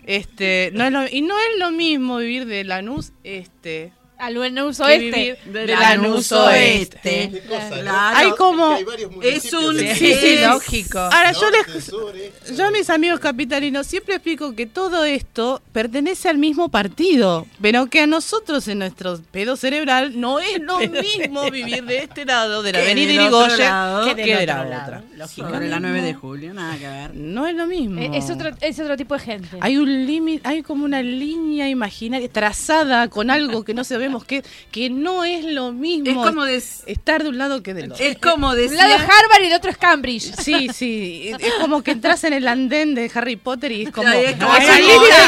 [0.05, 3.93] Este, no es lo- y no es lo mismo vivir de Lanús este
[4.25, 5.37] Al Lanús Oeste.
[5.45, 7.43] De de la Lanús Oeste.
[7.47, 7.81] Cosa, ¿no?
[7.81, 8.17] Claro.
[8.17, 8.77] Hay como
[9.21, 9.77] Es un.
[9.77, 10.99] Sí, sí, es- lógico.
[10.99, 12.55] Ahora yo les sur, este.
[12.55, 17.87] yo a mis amigos capitalinos siempre explico que todo esto pertenece al mismo partido, pero
[17.87, 22.63] que a nosotros en nuestro pedo cerebral no es lo mismo vivir de este lado
[22.63, 25.03] de la avenida Irigoyen que de la otra.
[25.27, 27.15] Sobre la 9 de julio, nada que ver.
[27.15, 27.99] No es lo mismo.
[28.01, 29.57] Eh, Es otro, es otro tipo de gente.
[29.61, 33.83] Hay un límite, hay como una línea imaginaria trazada con algo que no
[34.19, 37.91] sabemos que no es lo mismo Es como, des- estar de un lado que del
[37.91, 38.03] otro.
[38.05, 38.77] es como Un decir.
[38.77, 40.33] lado es Harvard y el otro es Cambridge.
[40.41, 44.09] Sí, sí, es como que entras en el andén de Harry Potter y es como,
[44.09, 44.39] es es un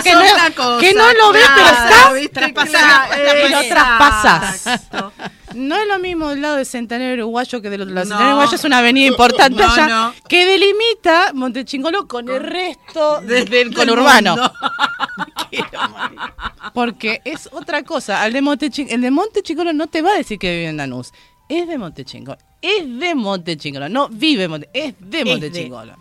[0.04, 2.30] que, no, otra cosa, que no lo ves, pero estás ¿viste?
[2.30, 4.56] traspasando, Claro, y lo traspasas.
[4.67, 5.13] exacto.
[5.56, 8.06] No es lo mismo del lado de Centenario Uruguayo que del otro lado.
[8.06, 8.10] No.
[8.12, 10.13] Centenario Uruguayo es una avenida importante No, allá no.
[10.28, 14.36] que delimita Montechingolo con el resto De- del del conurbano.
[16.74, 18.22] Porque es otra cosa.
[18.22, 21.12] Al de Montechingolo, el de Montechingolo no te va a decir que vive en Lanús.
[21.48, 22.38] Es de Montechingolo.
[22.62, 23.88] Es de Montechingolo.
[23.89, 25.96] No vive en Monte, es de de.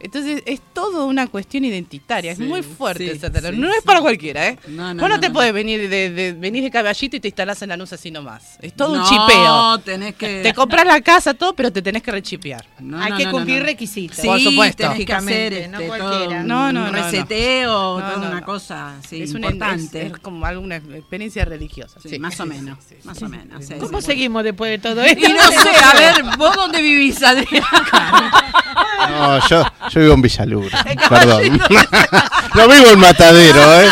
[0.00, 3.50] Entonces es todo una cuestión identitaria, es muy fuerte sí, esa tarea.
[3.50, 3.82] sí, No es sí.
[3.84, 4.58] para cualquiera, ¿eh?
[4.68, 5.34] No, no, Vos no, no, te no.
[5.34, 8.58] podés venir de, de, venir de caballito y te instalás en Lanús así nomás.
[8.60, 9.78] Es todo un No, chipeo.
[9.78, 10.42] tenés que.
[10.42, 12.64] Te compras la casa, todo, pero te tenés que rechipear.
[12.80, 14.16] No, Hay no, que no, cumplir requisitos.
[14.18, 14.82] Sí, Por supuesto.
[14.88, 16.24] tenés que hacer Lógicamente, no este, cualquiera.
[16.26, 16.92] todo un No, no, no, no.
[16.92, 18.46] reseteo, No, toda no, una no.
[18.46, 20.06] cosa sí, es, una- importante.
[20.06, 22.00] es- es como alguna experiencia religiosa.
[22.00, 22.18] Sí, sí.
[22.18, 23.24] más o menos, Sí, sí, más sí.
[23.24, 23.64] o menos.
[23.64, 24.06] sí, ¿Cómo sí.
[24.08, 25.26] seguimos después de todo esto?
[25.28, 27.62] Y no sé, a ver, ¿vos dónde vivís, Adrián?
[29.10, 30.68] No, yo, yo vivo en Villaluro.
[31.08, 31.60] Perdón.
[32.54, 33.88] no vivo en Matadero, ¿eh?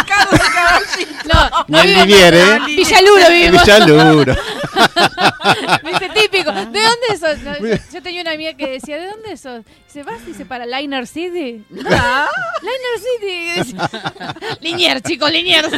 [1.33, 2.59] No, Ni en vive- Liniers, ¿eh?
[2.67, 3.63] Villaluro En vivimos.
[3.65, 4.37] Villaluro.
[5.85, 6.51] Dice típico.
[6.53, 7.39] ¿De dónde sos?
[7.41, 9.65] No, yo, yo tenía una amiga que decía, ¿de dónde sos?
[9.87, 11.65] Dice, vas, dice, para Liner City.
[11.71, 12.99] Liner
[13.65, 13.77] City.
[14.61, 15.69] Linier, chicos, Linier.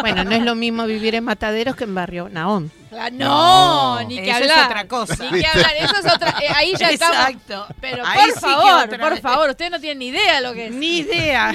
[0.00, 2.70] Bueno, no es lo mismo vivir en Mataderos que en Barrio Naón.
[2.90, 4.66] Ah, no, ni que Eso es hablar.
[4.66, 5.16] otra cosa.
[5.30, 6.30] Ni que hablar, eso es otra.
[6.40, 7.16] eh, ahí ya estamos.
[7.18, 7.66] Exacto.
[7.82, 10.66] Pero Ahí por sí favor, otra por favor, ustedes no tienen ni idea lo que
[10.68, 10.72] es.
[10.72, 11.54] Ni idea.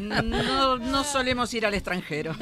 [0.00, 2.36] No, no solemos ir al extranjero.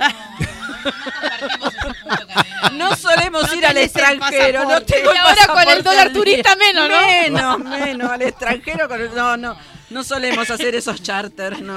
[2.75, 4.65] No solemos ir al extranjero.
[4.65, 7.07] No tengo el Y ahora con el dólar turista menos, ¿no?
[7.07, 8.11] Menos, menos.
[8.11, 8.89] Al extranjero.
[8.89, 9.57] con el- no, no.
[9.89, 11.77] No solemos hacer esos charters, no.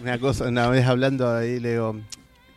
[0.00, 1.96] Una cosa, una vez hablando ahí, le digo,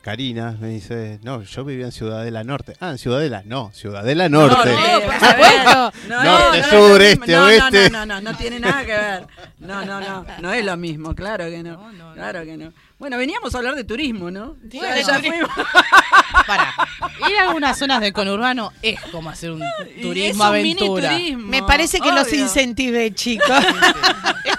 [0.02, 2.76] Karina me dice, no, yo vivía en Ciudadela Norte.
[2.80, 4.72] Ah, en Ciudadela, no, Ciudadela Norte.
[4.72, 5.92] No, por supuesto.
[6.08, 7.90] no, Norte, no, no, sur, no, este, no, no, oeste.
[7.90, 9.28] No, no, no, no tiene nada que ver.
[9.58, 11.92] No, no, no, no es lo mismo, claro que no.
[12.14, 12.72] Claro que no.
[12.98, 14.56] Bueno, veníamos a hablar de turismo, ¿no?
[14.74, 15.50] Bueno, ya fuimos.
[16.48, 16.74] Para,
[17.30, 19.62] ir a algunas zonas del conurbano es como hacer un
[19.98, 21.10] Y turismo es un mini aventura.
[21.12, 22.42] turismo, Me parece que los obvio.
[22.44, 23.50] incentivé, chicos.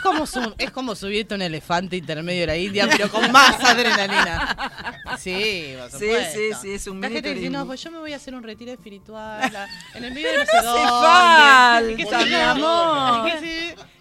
[0.06, 3.62] Como, su- es como subirte a un elefante intermedio de la India, pero con más
[3.62, 4.92] adrenalina.
[5.18, 7.98] Sí, por Sí, sí, sí, es un La mini gente dice, no, pues yo me
[7.98, 12.30] voy a hacer un retiro espiritual a- en el medio de no no sé mi
[12.30, 13.30] no, amor.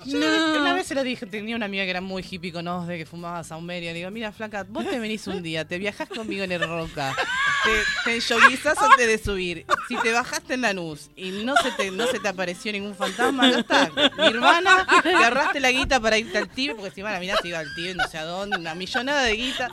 [0.05, 0.61] yo No.
[0.61, 3.05] una vez se lo dije, tenía una amiga que era muy hippie con de que
[3.05, 3.91] fumaba saumeria.
[3.91, 7.15] Le digo, mira, flaca, vos te venís un día, te viajás conmigo en el Roca,
[7.63, 9.65] te, te yoguizás antes de subir.
[9.87, 13.49] Si te bajaste en Lanús y no se te, no se te apareció ningún fantasma,
[13.51, 13.89] ya está.
[14.17, 17.39] Mi hermana, te agarraste la guita para irte al Tíbet, porque si van a mirar,
[17.41, 19.69] te iba al Tíbet, no sé a dónde, una millonada de guita.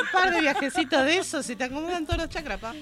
[0.00, 2.74] Un par de viajecitos de esos, se te acomodan todos los chakras, pa.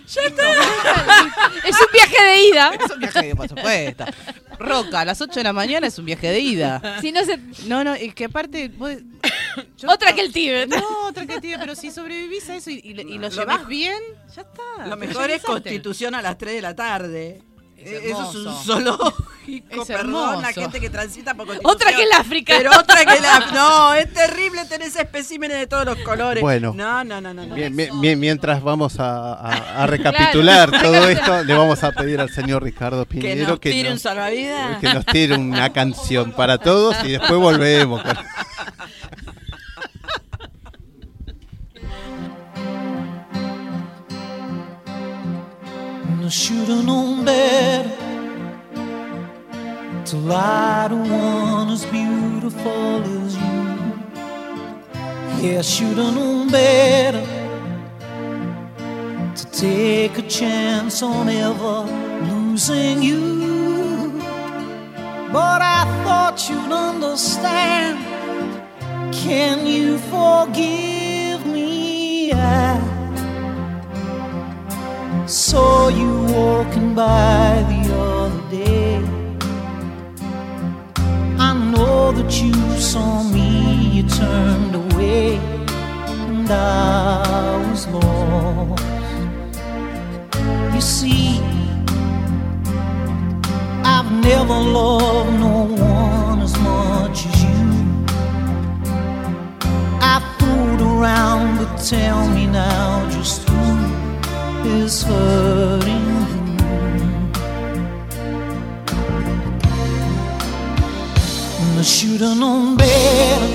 [1.65, 2.73] Es un viaje de ida.
[2.75, 4.05] Es un viaje de por supuesto.
[4.59, 6.99] Roca, a las 8 de la mañana es un viaje de ida.
[7.01, 7.39] Si no se.
[7.67, 8.69] No, no, es que aparte.
[8.69, 8.93] vos-
[9.79, 10.69] yo- Otra que el Tíbet.
[10.69, 13.29] No, otra que el Tíbet, pero si sobrevivís a eso y, y lo- y lo
[13.29, 13.99] Lo llevás bien,
[14.35, 14.87] ya está.
[14.87, 17.43] Lo mejor es constitución a las 3 de la tarde.
[17.77, 18.47] Es Eh, Eso es un
[18.87, 19.17] hermoso.
[19.47, 21.75] Zoológico, Es perdón, la gente que transita por constitución.
[21.77, 22.55] Otra que el África.
[22.59, 23.47] Pero otra que la...
[23.55, 26.43] No, es terrible tener especímenes de todos los colores.
[26.43, 26.73] Bueno.
[26.75, 27.47] No, no, no, no.
[27.47, 27.55] no.
[27.55, 32.63] Bien, mientras vamos a, a- a recapitular todo esto, le vamos a pedir al señor
[32.63, 34.79] Ricardo Que Piñero nos que, tire un nos, salvavidas.
[34.79, 38.03] que nos tire una canción para todos y después volvemos.
[38.03, 38.17] con-
[46.19, 48.06] I should have known better
[50.07, 53.67] to lie to one as beautiful as you.
[55.43, 57.27] Yeah, I should have known better
[59.35, 61.81] to take a chance on ever
[62.31, 64.23] losing you.
[65.33, 67.99] But I thought you'd understand.
[69.13, 72.33] Can you forgive me?
[72.33, 72.79] I
[75.27, 77.86] saw you walking by the
[82.13, 88.85] that you saw me, you turned away, and I was lost.
[90.75, 91.41] You see,
[93.85, 97.67] I've never loved no one as much as you.
[100.01, 103.65] I fooled around, but tell me now just who
[104.83, 105.96] is hurting
[111.79, 113.55] I should have known better.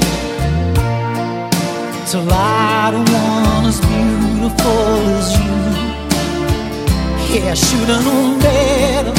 [2.11, 4.82] To lie to one as beautiful
[5.17, 5.61] as you.
[7.34, 9.13] Yeah, I should have known better.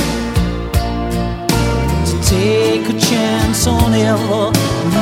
[2.10, 5.01] To take a chance on ever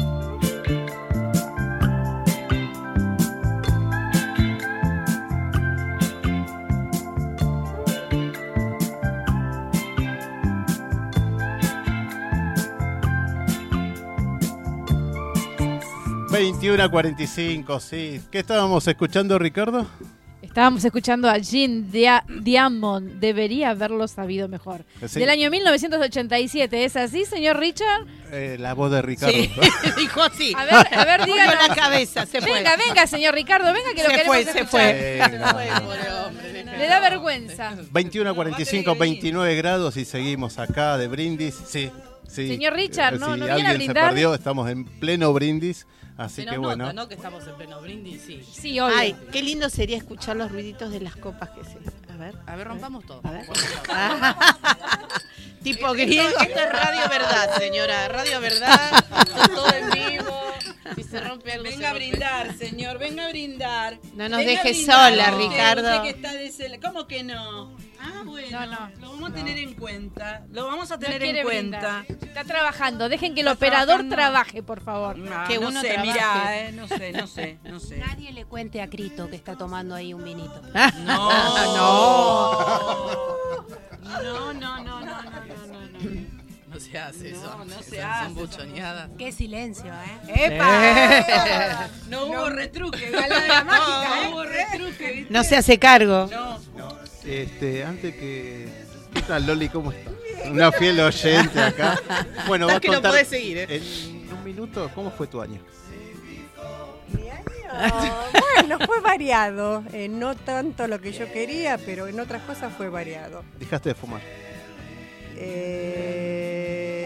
[16.33, 18.21] a 45, sí.
[18.31, 19.85] ¿Qué estábamos escuchando, Ricardo?
[20.41, 23.19] Estábamos escuchando a Jean Dia- Diamond.
[23.19, 24.85] Debería haberlo sabido mejor.
[25.07, 25.19] Sí.
[25.19, 26.85] Del año 1987.
[26.85, 28.05] ¿Es así, señor Richard?
[28.31, 29.33] Eh, la voz de Ricardo.
[29.37, 29.51] Sí,
[29.97, 30.53] dijo así.
[30.57, 31.55] A ver, a ver, díganos.
[31.67, 32.53] la cabeza, se fue.
[32.53, 34.69] Venga, venga, señor Ricardo, venga que lo Se queremos fue, se escuchar.
[34.69, 35.19] fue.
[35.29, 36.77] Venga.
[36.77, 37.75] Le da vergüenza.
[37.91, 41.55] 21 a 45, 29 grados y seguimos acá de brindis.
[41.67, 41.91] Sí,
[42.27, 42.47] sí.
[42.47, 44.09] Señor Richard, Eh, ¿no- si no viene a alguien se brindar?
[44.09, 45.85] perdió, estamos en pleno brindis.
[46.21, 46.83] Así Se que nos bueno.
[46.85, 47.07] nota, ¿no?
[47.07, 48.43] Que estamos en pleno brindis, sí.
[48.51, 48.95] Sí, obvio.
[48.97, 51.77] Ay, qué lindo sería escuchar los ruiditos de las copas que se.
[52.13, 52.35] A ver.
[52.45, 53.21] A ver, rompamos todo.
[53.23, 53.45] A ver.
[55.63, 56.27] tipo griego.
[56.27, 58.07] Esto, esto es radio verdad, señora.
[58.07, 59.05] Radio verdad.
[59.53, 60.41] Todo en vivo.
[60.95, 62.07] Si se rompe algo, Venga se a rompe.
[62.09, 63.99] brindar, señor, venga a brindar.
[64.13, 65.11] No nos Venga deje brindar.
[65.11, 65.87] sola, Ricardo.
[65.89, 67.71] usted que está de cel- ¿Cómo que no?
[67.99, 68.91] Ah, bueno, No, no.
[68.99, 70.43] lo vamos a tener en cuenta.
[70.51, 72.03] Lo vamos a tener en cuenta.
[72.07, 72.27] brindar.
[72.27, 73.07] Está trabajando.
[73.09, 74.15] Dejen que el Está operador trabajando.
[74.15, 75.17] trabaje, por favor.
[75.17, 76.10] No, Que no uno sé, trabaje.
[76.13, 77.97] Mirá, eh, no sé, no sé, no sé.
[77.97, 80.61] Nadie le cuente a Crito que está tomando ahí un vinito.
[81.05, 83.31] No, no.
[84.01, 86.41] No, no, no, no, no, no, no.
[86.67, 87.41] No se hace eso.
[87.57, 88.23] No, no se son, hace.
[88.25, 89.09] Son buchoneadas.
[89.17, 89.91] Qué silencio,
[90.27, 90.45] ¿eh?
[90.55, 91.89] ¡Epa!
[92.09, 95.33] No hubo retruque, galada mágica, No hubo retruque, ¿viste?
[95.33, 96.29] No se hace cargo.
[96.31, 96.59] No.
[96.77, 96.97] no.
[97.25, 98.69] Este, antes que.
[99.13, 99.67] ¿Qué tal, Loli?
[99.67, 100.11] ¿Cómo está?
[100.49, 101.99] Una fiel oyente acá.
[102.47, 102.81] Bueno, va a contar.
[102.81, 103.67] que no podés seguir, ¿eh?
[103.69, 105.59] En un minuto, ¿cómo fue tu año?
[108.53, 109.83] Bueno, fue variado.
[109.93, 113.43] Eh, no tanto lo que yo quería, pero en otras cosas fue variado.
[113.57, 114.21] Dejaste de fumar.
[115.37, 116.61] Eh,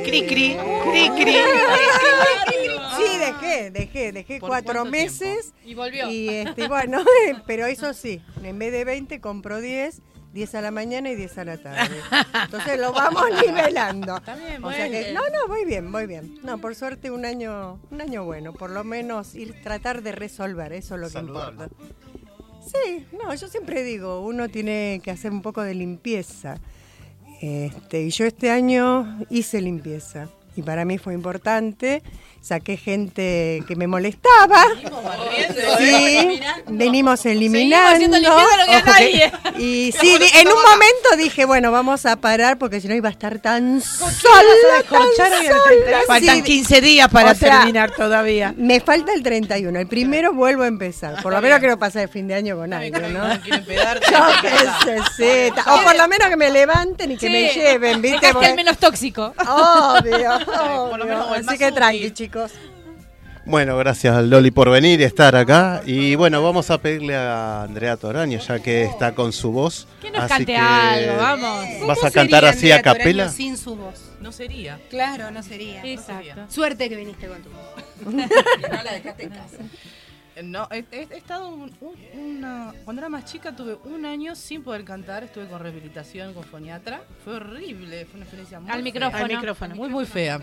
[0.06, 1.36] Cri, cri, cri, cri.
[2.96, 5.54] Sí, dejé, dejé, dejé ¿Por cuatro meses.
[5.66, 6.10] Y volvió.
[6.10, 7.04] Y este, bueno,
[7.48, 10.02] pero eso sí, en vez de 20 compro 10,
[10.36, 11.96] 10 a la mañana y 10 a la tarde.
[12.44, 14.18] Entonces lo vamos nivelando.
[14.18, 16.38] Está bien, O muy sea que, no, no, voy bien, voy bien.
[16.44, 20.74] No, por suerte un año, un año bueno, por lo menos ir tratar de resolver,
[20.74, 21.64] eso es lo que Saludable.
[21.64, 21.86] importa.
[22.66, 26.58] Sí, no, yo siempre digo, uno tiene que hacer un poco de limpieza.
[27.42, 30.28] Este, y yo este año hice limpieza.
[30.58, 32.04] Y para mí fue importante.
[32.46, 34.66] Saqué gente que me molestaba.
[35.80, 37.98] Sí, venimos eliminando.
[38.06, 43.10] que y sí, en un momento dije, bueno, vamos a parar porque si no iba
[43.10, 44.04] a estar tan sola,
[44.88, 45.60] tan sola.
[46.06, 48.54] Faltan Sí, 15 días para o sea, terminar todavía.
[48.56, 49.80] Me falta el 31.
[49.80, 51.24] El primero vuelvo a empezar.
[51.24, 53.28] Por lo menos quiero pasar el fin de año con alguien, ¿no?
[53.28, 54.06] No quieren pedarte.
[54.12, 54.50] Yo qué
[54.84, 58.30] sé, sí, ta- O por lo menos que me levanten y que me lleven, ¿viste?
[58.30, 59.34] El menos tóxico.
[59.48, 61.36] Obvio, por lo menos obvio.
[61.38, 62.35] el Así que tranqui, chicos.
[63.48, 65.84] Bueno, gracias Loli por venir y estar acá.
[65.86, 69.88] Y bueno, vamos a pedirle a Andrea Toraño, ya que está con su voz.
[70.02, 71.66] Que nos Así cante que algo, vamos.
[71.86, 73.30] ¿Vas ¿Cómo a cantar sería así a Andrea capela?
[73.30, 74.02] Sin su voz.
[74.20, 74.80] No sería.
[74.90, 75.84] Claro, no sería.
[75.86, 76.42] Exacto.
[76.50, 77.66] Suerte que viniste con tu voz.
[78.72, 79.58] No la dejaste en casa.
[80.44, 84.36] No, he, he- he estado un- un- una, cuando era más chica tuve un año
[84.36, 88.76] sin poder cantar, estuve con rehabilitación con foniatra, fue horrible, fue una experiencia muy Al
[88.78, 88.84] fea.
[88.84, 89.24] micrófono.
[89.24, 89.76] Al micrófono.
[89.76, 90.42] muy muy fea.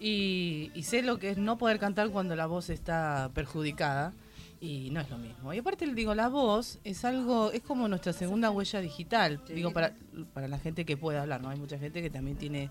[0.00, 4.12] Y, y sé lo que es no poder cantar cuando la voz está perjudicada
[4.60, 5.52] y no es lo mismo.
[5.52, 9.72] Y aparte le digo, la voz es algo, es como nuestra segunda huella digital, digo
[9.72, 9.92] para
[10.34, 12.70] para la gente que puede hablar, no hay mucha gente que también tiene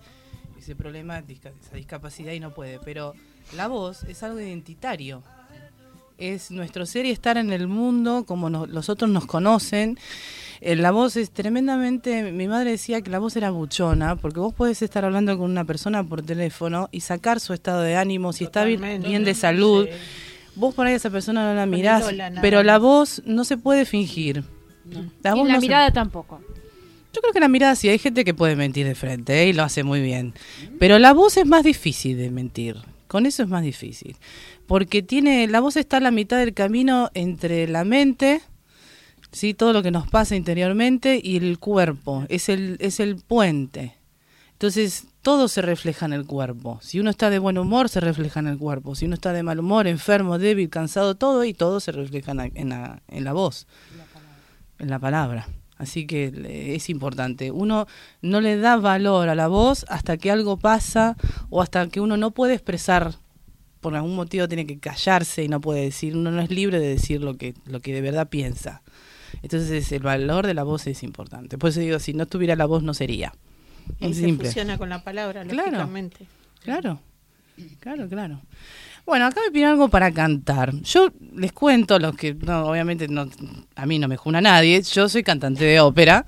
[0.58, 3.14] ese problema, esa discapacidad y no puede, pero
[3.56, 5.22] la voz es algo identitario.
[6.18, 9.98] Es nuestro ser y estar en el mundo como nos- los otros nos conocen.
[10.64, 14.54] Eh, la voz es tremendamente, mi madre decía que la voz era buchona, porque vos
[14.54, 18.44] podés estar hablando con una persona por teléfono y sacar su estado de ánimo, si
[18.44, 19.88] está bien, de salud.
[20.54, 22.04] Vos por ahí a esa persona no la mirás,
[22.40, 24.44] pero la voz no se puede fingir.
[25.22, 26.40] La y la no se- mirada tampoco.
[27.12, 29.48] yo creo que la mirada sí, hay gente que puede mentir de frente ¿eh?
[29.48, 30.32] y lo hace muy bien.
[30.78, 32.76] Pero la voz es más difícil de mentir.
[33.08, 34.16] Con eso es más difícil.
[34.66, 38.40] Porque tiene, la voz está a la mitad del camino entre la mente,
[39.32, 42.24] sí, todo lo que nos pasa interiormente, y el cuerpo.
[42.28, 43.96] Es el, es el puente.
[44.52, 46.78] Entonces, todo se refleja en el cuerpo.
[46.82, 48.94] Si uno está de buen humor, se refleja en el cuerpo.
[48.94, 52.36] Si uno está de mal humor, enfermo, débil, cansado, todo, y todo se refleja en
[52.36, 53.66] la, en la, en la voz
[54.82, 55.48] en la palabra.
[55.78, 57.50] Así que es importante.
[57.50, 57.86] Uno
[58.20, 61.16] no le da valor a la voz hasta que algo pasa
[61.48, 63.14] o hasta que uno no puede expresar.
[63.80, 66.16] Por algún motivo tiene que callarse y no puede decir.
[66.16, 68.82] Uno no es libre de decir lo que, lo que de verdad piensa.
[69.42, 71.58] Entonces el valor de la voz es importante.
[71.58, 73.32] Por eso digo, si no tuviera la voz no sería.
[74.00, 74.48] Y Es se simple.
[74.48, 75.70] fusiona con la palabra, Claro.
[75.72, 76.26] lógicamente.
[76.62, 77.00] Claro,
[77.80, 78.40] claro, claro.
[79.04, 80.72] Bueno, acá me piden algo para cantar.
[80.82, 83.28] Yo les cuento, los que no, obviamente no,
[83.74, 86.24] a mí no me juna nadie, yo soy cantante de ópera.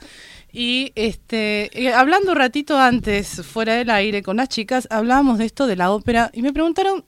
[0.52, 5.46] Y este, eh, hablando un ratito antes, fuera del aire, con las chicas, hablábamos de
[5.46, 7.04] esto de la ópera y me preguntaron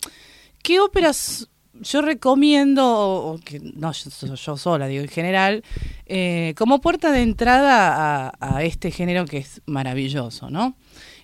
[0.62, 1.48] qué óperas
[1.80, 3.38] yo recomiendo,
[3.74, 5.64] no yo, sola, digo en general,
[6.06, 10.76] eh, como puerta de entrada a, a este género que es maravilloso, ¿no?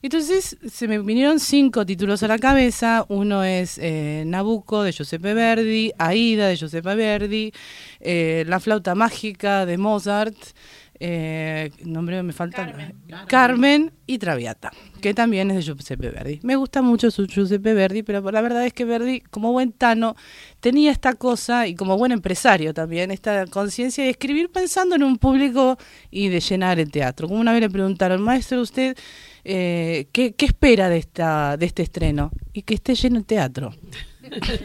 [0.03, 3.07] Entonces se me vinieron cinco títulos a la cabeza.
[3.09, 7.53] Uno es eh, Nabucco de Giuseppe Verdi, Aida de Giuseppe Verdi,
[8.01, 10.37] eh, La flauta mágica de Mozart,
[11.05, 12.73] eh, nombre me falta
[13.27, 13.93] Carmen.
[14.07, 16.39] y Traviata, que también es de Giuseppe Verdi.
[16.45, 20.15] Me gusta mucho su Giuseppe Verdi, pero la verdad es que Verdi, como buen tano,
[20.61, 25.19] tenía esta cosa y como buen empresario también, esta conciencia de escribir pensando en un
[25.19, 25.77] público
[26.13, 27.27] y de llenar el teatro.
[27.27, 28.97] Como una vez le preguntaron, maestro, usted
[29.43, 32.31] eh, ¿qué, qué espera de esta de este estreno?
[32.53, 33.75] Y que esté lleno el teatro.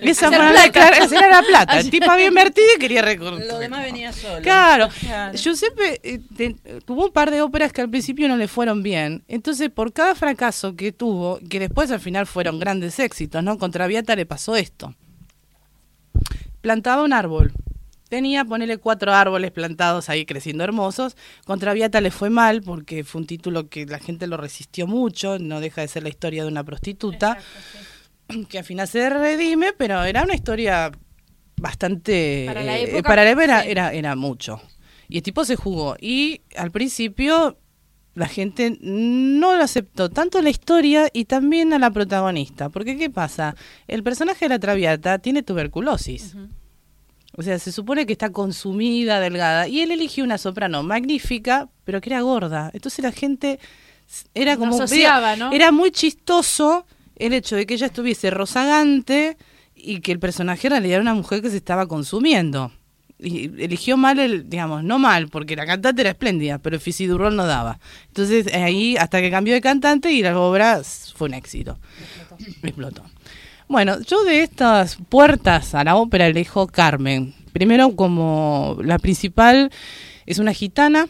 [0.02, 0.72] Esa Hacer fue la, plata.
[0.72, 1.80] clara- esa era la plata.
[1.80, 3.46] El tipo había invertido y quería recorrer.
[3.48, 4.42] Lo demás venía solo.
[4.42, 4.90] Claro.
[5.02, 5.38] Claro.
[5.38, 6.56] Giuseppe eh, te-
[6.86, 9.24] tuvo un par de óperas que al principio no le fueron bien.
[9.28, 13.58] Entonces, por cada fracaso que tuvo, que después al final fueron grandes éxitos, ¿no?
[13.58, 14.96] Con Traviata le pasó esto.
[16.62, 17.52] Plantaba un árbol.
[18.10, 21.18] Tenía, ponerle cuatro árboles plantados ahí creciendo hermosos.
[21.46, 25.40] Con Traviata le fue mal porque fue un título que la gente lo resistió mucho.
[25.40, 27.38] No deja de ser la historia de una prostituta.
[28.50, 30.92] Que al final se redime, pero era una historia
[31.56, 34.62] bastante Para la eh, época, para la época era, era, era mucho.
[35.10, 35.96] Y el tipo se jugó.
[36.00, 37.58] Y al principio
[38.18, 42.70] la gente no lo aceptó, tanto la historia y también a la protagonista.
[42.70, 43.56] Porque ¿qué pasa?
[43.88, 46.36] El personaje de la Traviata tiene tuberculosis.
[47.36, 49.68] O sea, se supone que está consumida, delgada.
[49.68, 52.72] Y él eligió una soprano magnífica, pero que era gorda.
[52.74, 53.60] Entonces la gente
[54.34, 54.74] era como...
[54.74, 55.52] asociaba, ¿no?
[55.52, 56.88] Era muy chistoso
[57.20, 59.38] el hecho de que ella estuviese rozagante
[59.76, 62.72] y que el personaje en realidad era una mujer que se estaba consumiendo.
[63.20, 67.36] Y eligió mal el, digamos, no mal, porque la cantante era espléndida, pero el Fisidurrol
[67.36, 67.80] no daba.
[68.08, 70.82] Entonces ahí, hasta que cambió de cantante y la obra
[71.16, 71.80] fue un éxito.
[72.62, 73.04] Explotó.
[73.68, 77.34] Bueno, yo de estas puertas a la ópera elijo Carmen.
[77.54, 79.72] Primero como la principal
[80.26, 81.08] es una gitana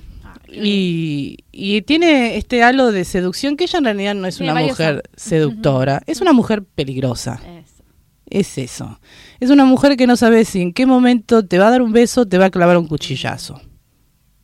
[0.51, 5.03] y, y tiene este halo de seducción que ella en realidad no es una mujer
[5.15, 7.41] seductora, es una mujer peligrosa.
[7.43, 7.83] Eso.
[8.29, 8.99] Es eso.
[9.39, 11.91] Es una mujer que no sabe si en qué momento te va a dar un
[11.91, 13.61] beso, te va a clavar un cuchillazo.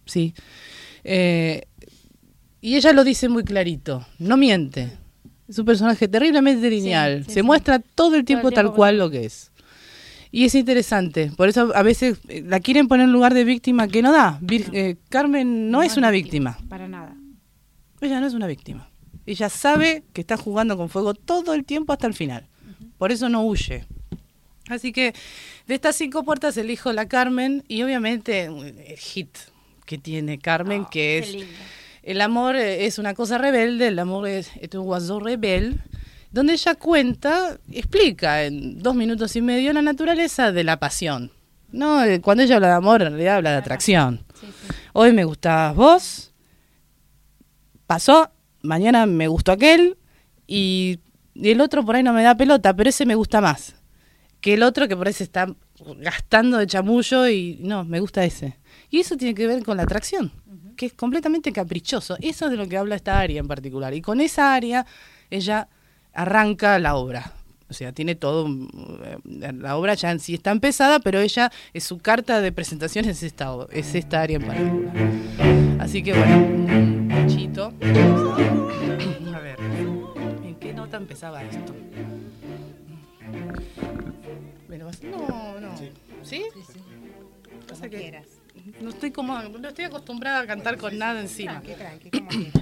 [0.06, 0.34] ¿Sí?
[1.04, 1.64] Eh,
[2.62, 4.98] y ella lo dice muy clarito, no miente.
[5.48, 7.26] Es un personaje terriblemente lineal.
[7.26, 9.52] sí, Se muestra todo el tiempo tal tiempo cual lo que es.
[10.36, 11.32] Y es interesante.
[11.38, 14.40] Por eso a veces eh, la quieren poner en lugar de víctima que no da.
[14.42, 16.58] Vir- eh, Carmen no, es una víctima.
[16.70, 17.16] Para nada.
[18.02, 18.90] Ella no es una víctima.
[19.28, 22.48] Ella sabe que está jugando con fuego todo el tiempo hasta el final.
[22.98, 23.86] Por eso no huye.
[24.70, 25.14] Así que
[25.68, 29.38] de estas cinco puertas elijo la Carmen y obviamente el hit
[29.86, 31.36] que tiene Carmen, que es
[32.02, 35.80] el amor eh, es una cosa rebelde, el amor es, es un guaso rebel,
[36.34, 41.32] donde ella cuenta, explica en dos minutos y medio la naturaleza de la pasión.
[41.72, 44.26] No, eh, cuando ella habla de amor, en realidad habla de atracción.
[44.92, 46.34] Hoy me gustabas vos,
[47.88, 48.32] pasó,
[48.62, 49.98] mañana me gustó aquel
[50.46, 51.00] y,
[51.34, 53.76] y el otro por ahí no me da pelota, pero ese me gusta más
[54.44, 55.56] que el otro que por ahí se está
[56.00, 58.60] gastando de chamullo y no, me gusta ese.
[58.90, 60.34] Y eso tiene que ver con la atracción,
[60.76, 62.18] que es completamente caprichoso.
[62.20, 63.94] Eso es de lo que habla esta área en particular.
[63.94, 64.86] Y con esa área
[65.30, 65.70] ella
[66.14, 67.34] arranca la obra.
[67.70, 69.18] O sea, tiene todo, eh,
[69.54, 73.24] la obra ya en sí está empezada, pero ella, es su carta de presentación es
[73.24, 75.82] esta, es esta área en particular.
[75.82, 77.74] Así que bueno, un cachito.
[79.34, 81.74] A ver, ¿en qué nota empezaba esto?
[84.68, 85.76] ¿Me lo vas- No, no.
[86.22, 86.44] ¿Sí?
[87.68, 88.22] Pasa que
[88.82, 91.60] No estoy como, no estoy acostumbrada a cantar con nada encima.
[91.62, 92.12] Rebelle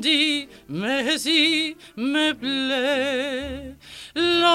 [0.00, 3.74] dit, mais il me plaît.
[4.14, 4.52] L'amour,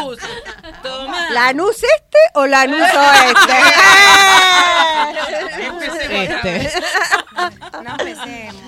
[0.03, 0.19] luz.
[1.33, 3.53] ¿Lanús este o Lanús oeste?
[6.11, 6.71] Este.
[7.85, 8.63] No empecemos.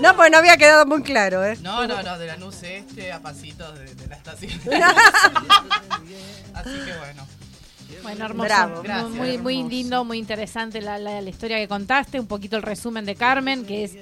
[0.00, 1.56] No, pues no había quedado muy claro, ¿eh?
[1.60, 4.52] No, no, no, de la luz este a pasitos de, de la estación.
[6.54, 7.26] Así que bueno.
[8.02, 8.46] Bueno, hermoso.
[8.48, 8.74] Bravo.
[8.76, 9.70] Muy- Gracias, muy, muy hermoso.
[9.70, 13.66] lindo, muy interesante la, la- la historia que contaste, un poquito el resumen de Carmen,
[13.66, 13.92] que es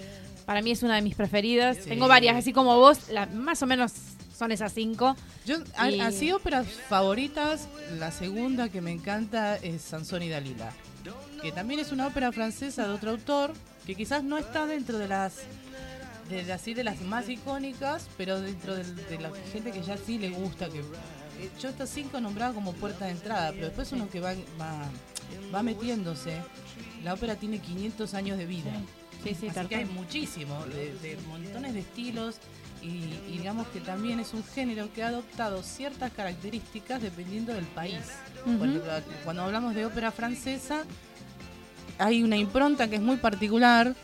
[0.48, 1.76] para mí es una de mis preferidas.
[1.84, 3.92] Tengo varias, así como vos, la- más o menos
[4.34, 5.14] son esas cinco.
[5.44, 5.58] Yo,
[5.90, 7.68] Y- así óperas favoritas,
[7.98, 10.72] la segunda que me encanta es Sansón y Dalila,
[11.42, 13.52] que también es una ópera francesa de otro autor,
[13.84, 15.34] que quizás no está dentro de las
[16.30, 18.84] de, así de las más icónicas, pero dentro de,
[19.20, 23.04] la gente que ya sí le gusta que eh, yo estas cinco nombraba como puerta
[23.04, 24.88] de entrada, pero después uno que va, va,
[25.54, 26.40] va metiéndose,
[27.04, 28.72] la ópera tiene 500 años de vida.
[29.24, 32.36] Sí, sí, Así tal que hay muchísimo, de, de montones de estilos
[32.82, 37.64] y, y digamos que también es un género que ha adoptado ciertas características dependiendo del
[37.66, 37.98] país.
[38.46, 38.64] Ujú.
[38.64, 38.82] ejemplo,
[39.24, 40.84] cuando hablamos de ópera francesa,
[41.98, 43.96] hay una impronta que es muy particular,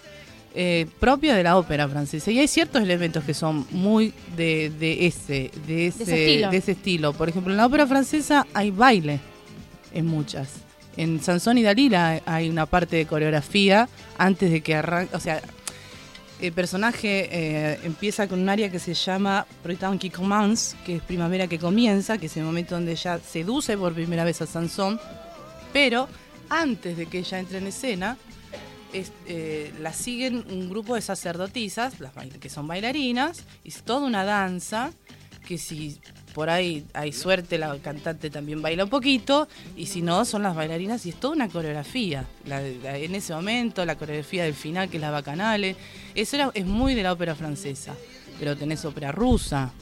[0.52, 2.32] eh, propia de la ópera francesa.
[2.32, 6.50] Y hay ciertos elementos que son muy de, de ese, de ese, ese estilo.
[6.50, 7.12] de ese estilo.
[7.12, 9.20] Por ejemplo, en la ópera francesa hay baile
[9.92, 10.63] en muchas.
[10.96, 15.40] En Sansón y Dalila hay una parte de coreografía antes de que arranque, o sea,
[16.40, 21.02] el personaje eh, empieza con un área que se llama Printemps qui commence, que es
[21.02, 25.00] primavera que comienza, que es el momento donde ella seduce por primera vez a Sansón,
[25.72, 26.08] pero
[26.48, 28.16] antes de que ella entre en escena,
[28.92, 31.94] es- eh, la siguen un grupo de sacerdotisas,
[32.40, 34.92] que son bailarinas, y es toda una danza
[35.46, 35.98] que si
[36.34, 40.56] por ahí hay suerte la cantante también baila un poquito y si no son las
[40.56, 42.26] bailarinas y es toda una coreografía.
[42.44, 45.76] En ese momento la coreografía del final que es la bacanale
[46.14, 47.94] eso es muy de la ópera francesa.
[48.38, 49.72] Pero tenés ópera rusa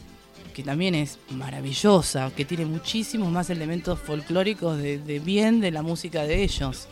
[0.53, 6.25] que también es maravillosa que tiene muchísimos más elementos folclóricos de bien de la música
[6.25, 6.87] de ellos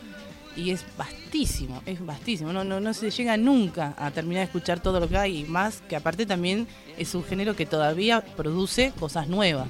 [0.55, 2.51] y es vastísimo, es vastísimo.
[2.53, 5.43] No, no, no se llega nunca a terminar de escuchar todo lo que hay, y
[5.45, 9.69] más que aparte también es un género que todavía produce cosas nuevas.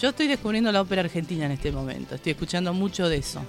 [0.00, 3.40] Yo estoy descubriendo la ópera argentina en este momento, estoy escuchando mucho de eso.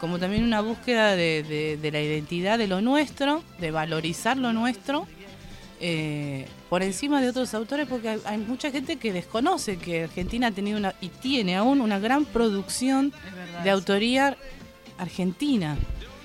[0.00, 4.52] Como también una búsqueda de, de- de la identidad de lo nuestro, de valorizar lo
[4.52, 5.06] nuestro,
[5.80, 10.48] eh, por encima de otros autores, porque hay, hay mucha gente que desconoce que Argentina
[10.48, 13.12] ha tenido una, y tiene aún una gran producción
[13.64, 14.36] de autoría
[14.98, 15.76] argentina.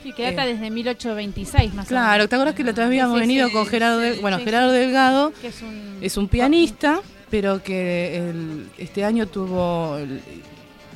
[0.03, 2.29] Sí, que data Eh, desde 1826 más o Claro, menos.
[2.29, 4.71] ¿te acuerdas que la otra vez habíamos venido con Gerardo, Del- bueno, Gerardo.
[4.71, 5.31] Delgado?
[5.41, 6.99] Que es un- es un pianista,
[7.29, 10.21] pero que el- este año tuvo el-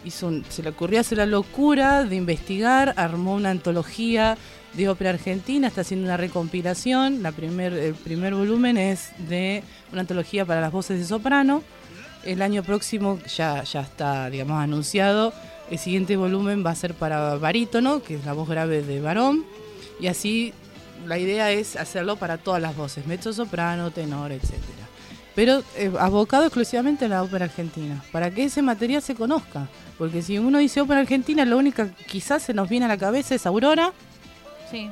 [0.04, 4.38] hizo un- se le ocurrió hacer la locura de investigar, armó una antología
[4.74, 10.02] de ópera argentina, está haciendo una recompilación, la primer, el primer volumen es de una
[10.02, 11.64] antología para las voces de soprano.
[12.26, 15.34] El año próximo ya, ya está, digamos, anunciado.
[15.70, 19.44] El siguiente volumen va a ser para barítono, que es la voz grave de varón.
[20.00, 20.54] Y así
[21.06, 24.64] la idea es hacerlo para todas las voces, mezzo soprano, tenor, etcétera.
[25.36, 29.68] Pero eh, abocado exclusivamente a la ópera argentina, para que ese material se conozca.
[29.98, 32.98] Porque si uno dice ópera argentina, lo único que quizás se nos viene a la
[32.98, 33.94] cabeza es Aurora,
[34.72, 34.90] Sí.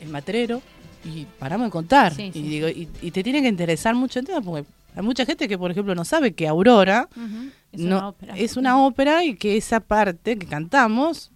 [0.00, 0.62] el matrero,
[1.04, 2.14] y paramos de contar.
[2.14, 5.24] Sí, y, digo, y, y te tiene que interesar mucho el tema, porque hay mucha
[5.26, 7.08] gente que, por ejemplo, no sabe que Aurora.
[7.76, 8.36] Es no, una ópera.
[8.36, 11.30] es una ópera y que esa parte que cantamos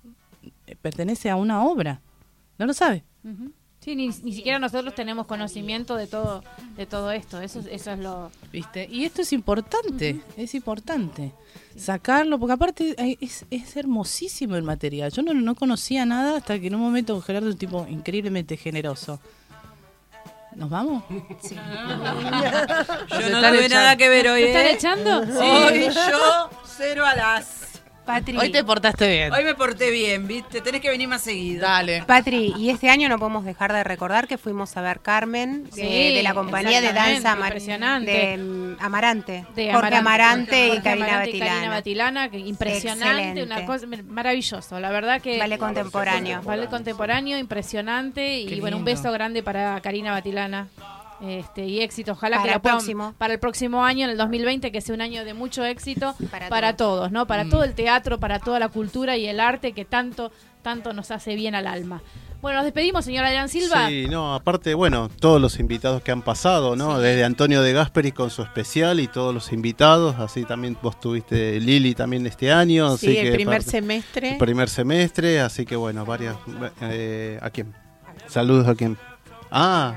[0.67, 2.01] eh, pertenece a una obra.
[2.59, 3.05] No lo sabe.
[3.25, 3.53] Ujú.
[3.81, 6.43] Sí, ni, ni siquiera nosotros tenemos conocimiento de todo
[6.77, 7.41] de todo esto.
[7.41, 8.31] Eso, eso es lo...
[8.53, 8.87] ¿Viste?
[8.91, 11.33] Y esto es importante, es importante.
[11.77, 15.11] Sacarlo, porque aparte es, es hermosísimo el material.
[15.11, 18.59] Yo no, no conocía nada hasta que en un momento Gerardo es un tipo increíblemente
[18.59, 19.19] generoso.
[20.57, 21.05] ¿Nos vamos?
[21.41, 21.55] Sí.
[21.55, 24.43] Yo no tuve nada que ver hoy.
[24.43, 24.73] ¿Me están ¿eh?
[24.73, 25.25] echando?
[25.25, 25.31] Sí.
[25.39, 27.60] Hoy yo, cero a las.
[28.13, 29.33] Patri, Hoy te portaste bien.
[29.33, 30.61] Hoy me porté bien, ¿viste?
[30.61, 31.63] Tenés que venir más seguido.
[31.63, 32.03] Dale.
[32.07, 35.73] Patri, y este año no podemos dejar de recordar que fuimos a ver Carmen de,
[35.73, 38.11] Sí, de la compañía de danza Amar- impresionante.
[38.11, 41.55] de mm, Amarante, de Jorge Amarante, y Jorge Karina Amarante y Batilana.
[41.57, 43.43] Karina Batilana, que impresionante, Excelente.
[43.45, 46.43] una cosa maravilloso, la verdad que Ballet contemporáneo.
[46.43, 50.69] ballet contemporáneo, impresionante y bueno, un beso grande para Karina Batilana.
[51.23, 53.15] Este, y éxito, ojalá Para que la el puedan- próximo.
[53.19, 56.49] para el próximo año, en el 2020, que sea un año de mucho éxito para,
[56.49, 57.13] Para todos.
[57.13, 57.27] ¿no?
[57.27, 57.51] Para Mm.
[57.51, 61.35] todo el teatro, para toda la cultura y el arte que tanto, tanto nos hace
[61.35, 62.03] bien al alma.
[62.41, 63.89] Bueno, nos despedimos, señora Adrián Silva.
[63.89, 66.99] Sí, no, aparte, bueno, todos los invitados que han pasado, ¿no?
[66.99, 71.61] Desde Antonio de Gasperi con su especial y todos los invitados, así también vos tuviste
[71.61, 72.97] Lili también este año.
[72.97, 74.31] Sí, así el que primer parte- semestre.
[74.33, 76.35] el primer semestre, así que bueno, varias.
[76.81, 77.75] eh, ¿A quién?
[78.27, 78.97] Saludos a quién.
[79.51, 79.97] Ah,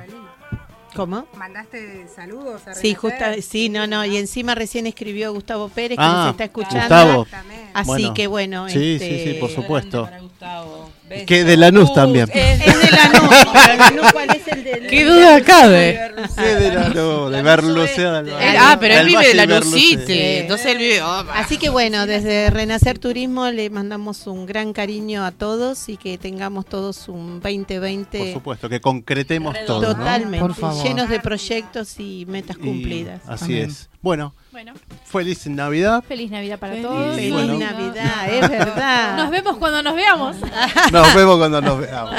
[0.95, 1.25] ¿Cómo?
[1.37, 6.03] ¿Mandaste saludos a Sí, justa, sí, no, no, y encima recién escribió Gustavo Pérez que
[6.03, 7.17] Ah, nos está escuchando.
[7.19, 7.27] Gustavo.
[7.73, 8.13] Así Bueno.
[8.13, 10.03] que bueno, Sí, este, sí, sí, por supuesto.
[10.03, 10.89] Para Gustavo.
[11.09, 11.25] Beso.
[11.25, 12.29] Que de Lanús también.
[12.33, 13.29] Es Es de Lanús.
[13.77, 15.99] Lanús, ¿cuál es el de ¿Qué duda cabe?
[16.35, 18.23] ¿Qué de la no, de Berlucea
[18.59, 19.71] ah, pero él vive de la Berlucea.
[19.71, 20.39] Lucite.
[20.39, 21.01] Entonces él vive.
[21.33, 26.17] Así que bueno, desde Renacer Turismo le mandamos un gran cariño a todos y que
[26.17, 29.81] tengamos todos un Por 2020 supuesto, que concretemos todo.
[29.81, 29.87] ¿no?
[29.95, 30.83] totalmente Por favor.
[30.83, 33.21] llenos de proyectos y metas Y cumplidas.
[33.27, 33.89] así es.
[34.01, 34.73] Bueno, Bueno,
[35.05, 36.03] feliz Navidad.
[36.07, 37.15] feliz Navidad para Feliz todos.
[37.15, 37.57] Feliz bueno.
[37.57, 39.17] Navidad, es verdad.
[39.17, 40.35] Nos vemos cuando nos veamos.
[40.91, 42.13] Nos vemos cuando nos veamos.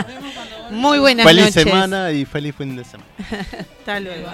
[0.73, 1.63] Muy buenas feliz noches.
[1.63, 3.09] semana y feliz fin de semana.
[3.79, 4.29] Hasta luego.